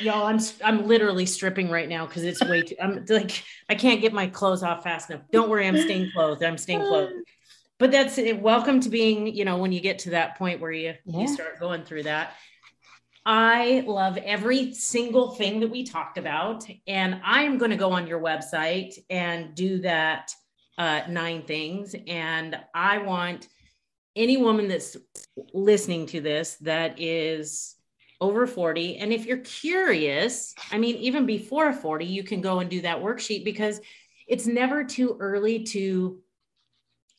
y'all, 0.00 0.26
I'm 0.26 0.38
I'm 0.64 0.86
literally 0.86 1.26
stripping 1.26 1.68
right 1.68 1.88
now 1.88 2.06
because 2.06 2.22
it's 2.22 2.40
way 2.44 2.62
too. 2.62 2.76
I'm 2.80 3.04
like, 3.08 3.42
I 3.68 3.74
can't 3.74 4.00
get 4.00 4.12
my 4.12 4.28
clothes 4.28 4.62
off 4.62 4.84
fast 4.84 5.10
enough. 5.10 5.22
Don't 5.32 5.50
worry, 5.50 5.66
I'm 5.66 5.78
staying 5.78 6.12
clothed. 6.12 6.44
I'm 6.44 6.58
staying 6.58 6.78
clothed 6.78 7.24
but 7.78 7.90
that's 7.90 8.18
it. 8.18 8.40
welcome 8.40 8.80
to 8.80 8.88
being 8.88 9.26
you 9.26 9.44
know 9.44 9.56
when 9.56 9.72
you 9.72 9.80
get 9.80 9.98
to 9.98 10.10
that 10.10 10.36
point 10.38 10.60
where 10.60 10.72
you 10.72 10.94
yeah. 11.04 11.20
you 11.20 11.28
start 11.28 11.58
going 11.58 11.82
through 11.82 12.02
that 12.02 12.34
i 13.26 13.82
love 13.86 14.16
every 14.18 14.72
single 14.72 15.30
thing 15.32 15.60
that 15.60 15.70
we 15.70 15.84
talked 15.84 16.18
about 16.18 16.64
and 16.86 17.20
i'm 17.24 17.58
going 17.58 17.70
to 17.70 17.76
go 17.76 17.92
on 17.92 18.06
your 18.06 18.20
website 18.20 18.98
and 19.10 19.54
do 19.54 19.78
that 19.80 20.32
uh, 20.76 21.02
nine 21.08 21.42
things 21.42 21.94
and 22.06 22.58
i 22.74 22.98
want 22.98 23.48
any 24.16 24.36
woman 24.36 24.68
that's 24.68 24.96
listening 25.52 26.06
to 26.06 26.20
this 26.20 26.56
that 26.56 27.00
is 27.00 27.76
over 28.20 28.46
40 28.46 28.96
and 28.98 29.12
if 29.12 29.26
you're 29.26 29.38
curious 29.38 30.54
i 30.70 30.78
mean 30.78 30.96
even 30.96 31.26
before 31.26 31.72
40 31.72 32.04
you 32.04 32.22
can 32.22 32.40
go 32.40 32.60
and 32.60 32.70
do 32.70 32.80
that 32.82 32.98
worksheet 32.98 33.44
because 33.44 33.80
it's 34.26 34.46
never 34.46 34.84
too 34.84 35.16
early 35.20 35.64
to 35.64 36.20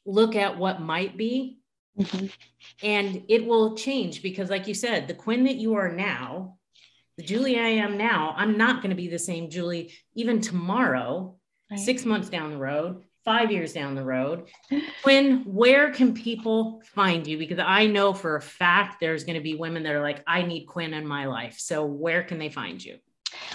look 0.06 0.36
at 0.36 0.58
what 0.58 0.82
might 0.82 1.18
be 1.18 1.60
mm-hmm. 1.98 2.28
and 2.84 3.24
it 3.28 3.46
will 3.46 3.76
change 3.76 4.22
because 4.22 4.50
like 4.50 4.68
you 4.68 4.74
said 4.74 5.08
the 5.08 5.14
quinn 5.14 5.44
that 5.44 5.56
you 5.56 5.76
are 5.76 5.92
now 5.92 6.58
the 7.18 7.24
julie 7.24 7.60
i 7.60 7.68
am 7.68 7.98
now 7.98 8.34
i'm 8.38 8.58
not 8.58 8.78
going 8.78 8.90
to 8.90 8.96
be 8.96 9.08
the 9.08 9.20
same 9.20 9.50
julie 9.50 9.92
even 10.14 10.40
tomorrow 10.40 11.36
right. 11.72 11.80
six 11.80 12.06
months 12.06 12.30
down 12.30 12.52
the 12.52 12.58
road 12.58 13.04
five 13.24 13.52
years 13.52 13.74
down 13.74 13.96
the 13.96 14.04
road 14.04 14.48
quinn 15.04 15.42
where 15.46 15.92
can 15.92 16.14
people 16.14 16.82
find 16.94 17.26
you 17.26 17.38
because 17.38 17.60
i 17.60 17.86
know 17.86 18.14
for 18.14 18.36
a 18.36 18.42
fact 18.42 19.00
there's 19.00 19.24
going 19.24 19.38
to 19.38 19.44
be 19.44 19.56
women 19.56 19.84
that 19.84 19.96
are 19.96 20.02
like 20.02 20.24
i 20.28 20.44
need 20.44 20.66
quinn 20.66 20.94
in 20.94 21.08
my 21.08 21.26
life 21.26 21.58
so 21.58 21.84
where 21.84 22.24
can 22.24 22.38
they 22.38 22.50
find 22.50 22.84
you 22.84 22.98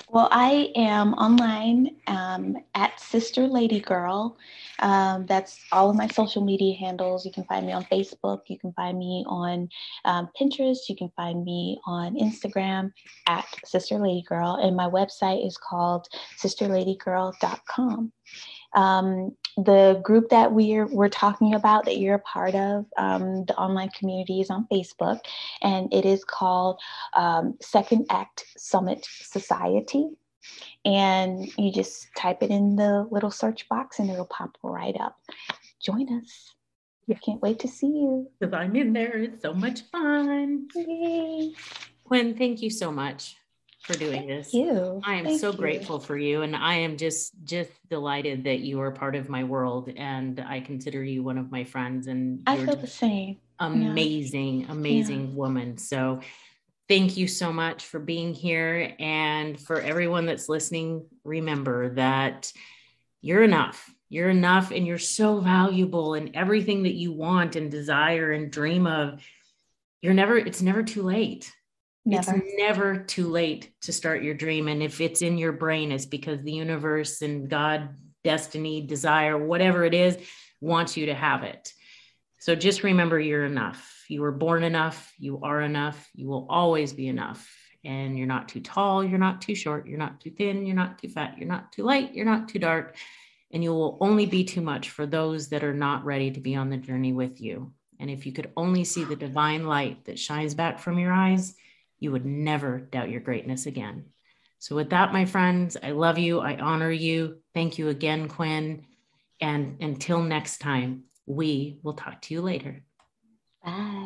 well, 0.08 0.28
I 0.30 0.72
am 0.74 1.14
online 1.14 1.96
um, 2.06 2.56
at 2.74 2.98
Sister 3.00 3.46
Lady 3.46 3.80
Girl. 3.80 4.36
Um, 4.80 5.26
that's 5.26 5.58
all 5.72 5.90
of 5.90 5.96
my 5.96 6.08
social 6.08 6.44
media 6.44 6.76
handles. 6.76 7.24
You 7.24 7.32
can 7.32 7.44
find 7.44 7.66
me 7.66 7.72
on 7.72 7.84
Facebook. 7.84 8.40
You 8.48 8.58
can 8.58 8.72
find 8.72 8.98
me 8.98 9.24
on 9.26 9.68
um, 10.04 10.28
Pinterest. 10.38 10.88
You 10.88 10.96
can 10.96 11.10
find 11.16 11.44
me 11.44 11.78
on 11.86 12.16
Instagram 12.16 12.92
at 13.28 13.46
Sister 13.64 13.98
Lady 13.98 14.24
Girl. 14.28 14.58
And 14.60 14.76
my 14.76 14.88
website 14.88 15.46
is 15.46 15.56
called 15.56 16.08
sisterladygirl.com. 16.42 18.12
Um, 18.74 19.36
the 19.56 20.00
group 20.04 20.28
that 20.30 20.52
we're 20.52 20.86
we're 20.86 21.08
talking 21.08 21.54
about 21.54 21.84
that 21.84 21.98
you're 21.98 22.14
a 22.14 22.20
part 22.20 22.54
of, 22.54 22.86
um, 22.96 23.44
the 23.46 23.56
online 23.56 23.90
community 23.90 24.40
is 24.40 24.48
on 24.48 24.66
Facebook, 24.70 25.18
and 25.60 25.92
it 25.92 26.04
is 26.04 26.24
called 26.24 26.80
um, 27.14 27.56
Second 27.60 28.06
Act 28.10 28.44
Summit 28.56 29.06
Society. 29.10 30.08
And 30.84 31.46
you 31.58 31.72
just 31.72 32.08
type 32.16 32.42
it 32.42 32.50
in 32.50 32.76
the 32.76 33.06
little 33.10 33.30
search 33.30 33.68
box, 33.68 33.98
and 33.98 34.10
it'll 34.10 34.24
pop 34.26 34.56
right 34.62 34.96
up. 34.98 35.16
Join 35.80 36.12
us. 36.18 36.54
I 37.10 37.14
can't 37.14 37.42
wait 37.42 37.58
to 37.60 37.68
see 37.68 37.88
you. 37.88 38.30
Because 38.38 38.54
I'm 38.54 38.76
in 38.76 38.92
there. 38.92 39.18
It's 39.18 39.42
so 39.42 39.52
much 39.52 39.82
fun. 39.90 40.68
Yay. 40.76 41.54
Quinn, 42.04 42.36
thank 42.36 42.62
you 42.62 42.70
so 42.70 42.92
much 42.92 43.36
for 43.82 43.94
doing 43.94 44.26
this. 44.26 44.52
you. 44.52 45.00
I 45.04 45.14
am 45.14 45.24
Thank 45.24 45.40
so 45.40 45.50
you. 45.50 45.56
grateful 45.56 45.98
for 45.98 46.16
you 46.16 46.42
and 46.42 46.54
I 46.54 46.74
am 46.74 46.96
just 46.96 47.32
just 47.44 47.70
delighted 47.88 48.44
that 48.44 48.60
you 48.60 48.80
are 48.80 48.90
part 48.90 49.16
of 49.16 49.28
my 49.28 49.44
world 49.44 49.90
and 49.96 50.38
I 50.40 50.60
consider 50.60 51.02
you 51.02 51.22
one 51.22 51.38
of 51.38 51.50
my 51.50 51.64
friends 51.64 52.06
and 52.06 52.42
I 52.46 52.58
feel 52.58 52.76
the 52.76 52.86
same. 52.86 53.38
Amazing, 53.58 54.60
yeah. 54.62 54.72
amazing 54.72 55.28
yeah. 55.28 55.34
woman. 55.34 55.78
So 55.78 56.20
thank 56.90 57.16
you 57.16 57.28
so 57.28 57.52
much 57.52 57.84
for 57.84 58.00
being 58.00 58.34
here 58.34 58.94
and 58.98 59.58
for 59.58 59.80
everyone 59.80 60.26
that's 60.26 60.48
listening, 60.48 61.06
remember 61.22 61.94
that 61.94 62.52
you're 63.22 63.44
enough. 63.44 63.88
You're 64.08 64.28
enough 64.28 64.72
and 64.72 64.84
you're 64.84 64.98
so 64.98 65.38
valuable 65.38 66.14
and 66.14 66.34
everything 66.34 66.82
that 66.82 66.94
you 66.94 67.12
want 67.12 67.54
and 67.54 67.70
desire 67.70 68.32
and 68.32 68.50
dream 68.50 68.88
of. 68.88 69.24
You're 70.02 70.14
never 70.14 70.36
it's 70.36 70.62
never 70.62 70.82
too 70.82 71.02
late 71.02 71.52
Never. 72.04 72.34
It's 72.34 72.44
never 72.56 72.98
too 72.98 73.28
late 73.28 73.70
to 73.82 73.92
start 73.92 74.22
your 74.22 74.34
dream. 74.34 74.68
And 74.68 74.82
if 74.82 75.00
it's 75.00 75.22
in 75.22 75.36
your 75.36 75.52
brain, 75.52 75.92
it's 75.92 76.06
because 76.06 76.42
the 76.42 76.52
universe 76.52 77.20
and 77.20 77.48
God, 77.48 77.90
destiny, 78.24 78.86
desire, 78.86 79.36
whatever 79.38 79.84
it 79.84 79.94
is, 79.94 80.16
wants 80.60 80.96
you 80.96 81.06
to 81.06 81.14
have 81.14 81.44
it. 81.44 81.72
So 82.40 82.54
just 82.54 82.82
remember 82.82 83.20
you're 83.20 83.44
enough. 83.44 84.04
You 84.08 84.22
were 84.22 84.32
born 84.32 84.64
enough. 84.64 85.12
You 85.18 85.40
are 85.42 85.60
enough. 85.60 86.08
You 86.14 86.26
will 86.26 86.46
always 86.48 86.94
be 86.94 87.06
enough. 87.06 87.46
And 87.84 88.16
you're 88.16 88.26
not 88.26 88.48
too 88.48 88.60
tall, 88.60 89.04
you're 89.04 89.18
not 89.18 89.40
too 89.40 89.54
short, 89.54 89.86
you're 89.86 89.98
not 89.98 90.20
too 90.20 90.30
thin, 90.30 90.66
you're 90.66 90.76
not 90.76 90.98
too 90.98 91.08
fat, 91.08 91.38
you're 91.38 91.48
not 91.48 91.72
too 91.72 91.82
light, 91.82 92.12
you're 92.12 92.26
not 92.26 92.46
too 92.46 92.58
dark. 92.58 92.96
And 93.52 93.62
you 93.62 93.70
will 93.70 93.96
only 94.00 94.26
be 94.26 94.44
too 94.44 94.60
much 94.60 94.90
for 94.90 95.06
those 95.06 95.48
that 95.48 95.64
are 95.64 95.74
not 95.74 96.04
ready 96.04 96.30
to 96.30 96.40
be 96.40 96.56
on 96.56 96.68
the 96.68 96.76
journey 96.76 97.12
with 97.12 97.40
you. 97.40 97.72
And 97.98 98.10
if 98.10 98.24
you 98.24 98.32
could 98.32 98.50
only 98.56 98.84
see 98.84 99.04
the 99.04 99.16
divine 99.16 99.66
light 99.66 100.04
that 100.06 100.18
shines 100.18 100.54
back 100.54 100.78
from 100.78 100.98
your 100.98 101.12
eyes, 101.12 101.54
you 101.98 102.12
would 102.12 102.24
never 102.24 102.80
doubt 102.80 103.10
your 103.10 103.20
greatness 103.20 103.66
again. 103.66 104.06
So, 104.58 104.76
with 104.76 104.90
that, 104.90 105.12
my 105.12 105.26
friends, 105.26 105.76
I 105.82 105.90
love 105.90 106.18
you. 106.18 106.40
I 106.40 106.56
honor 106.56 106.90
you. 106.90 107.38
Thank 107.54 107.78
you 107.78 107.88
again, 107.88 108.28
Quinn. 108.28 108.84
And 109.40 109.76
until 109.80 110.22
next 110.22 110.58
time, 110.58 111.04
we 111.30 111.78
will 111.82 111.94
talk 111.94 112.20
to 112.22 112.34
you 112.34 112.40
later. 112.40 112.82
Bye. 113.64 114.00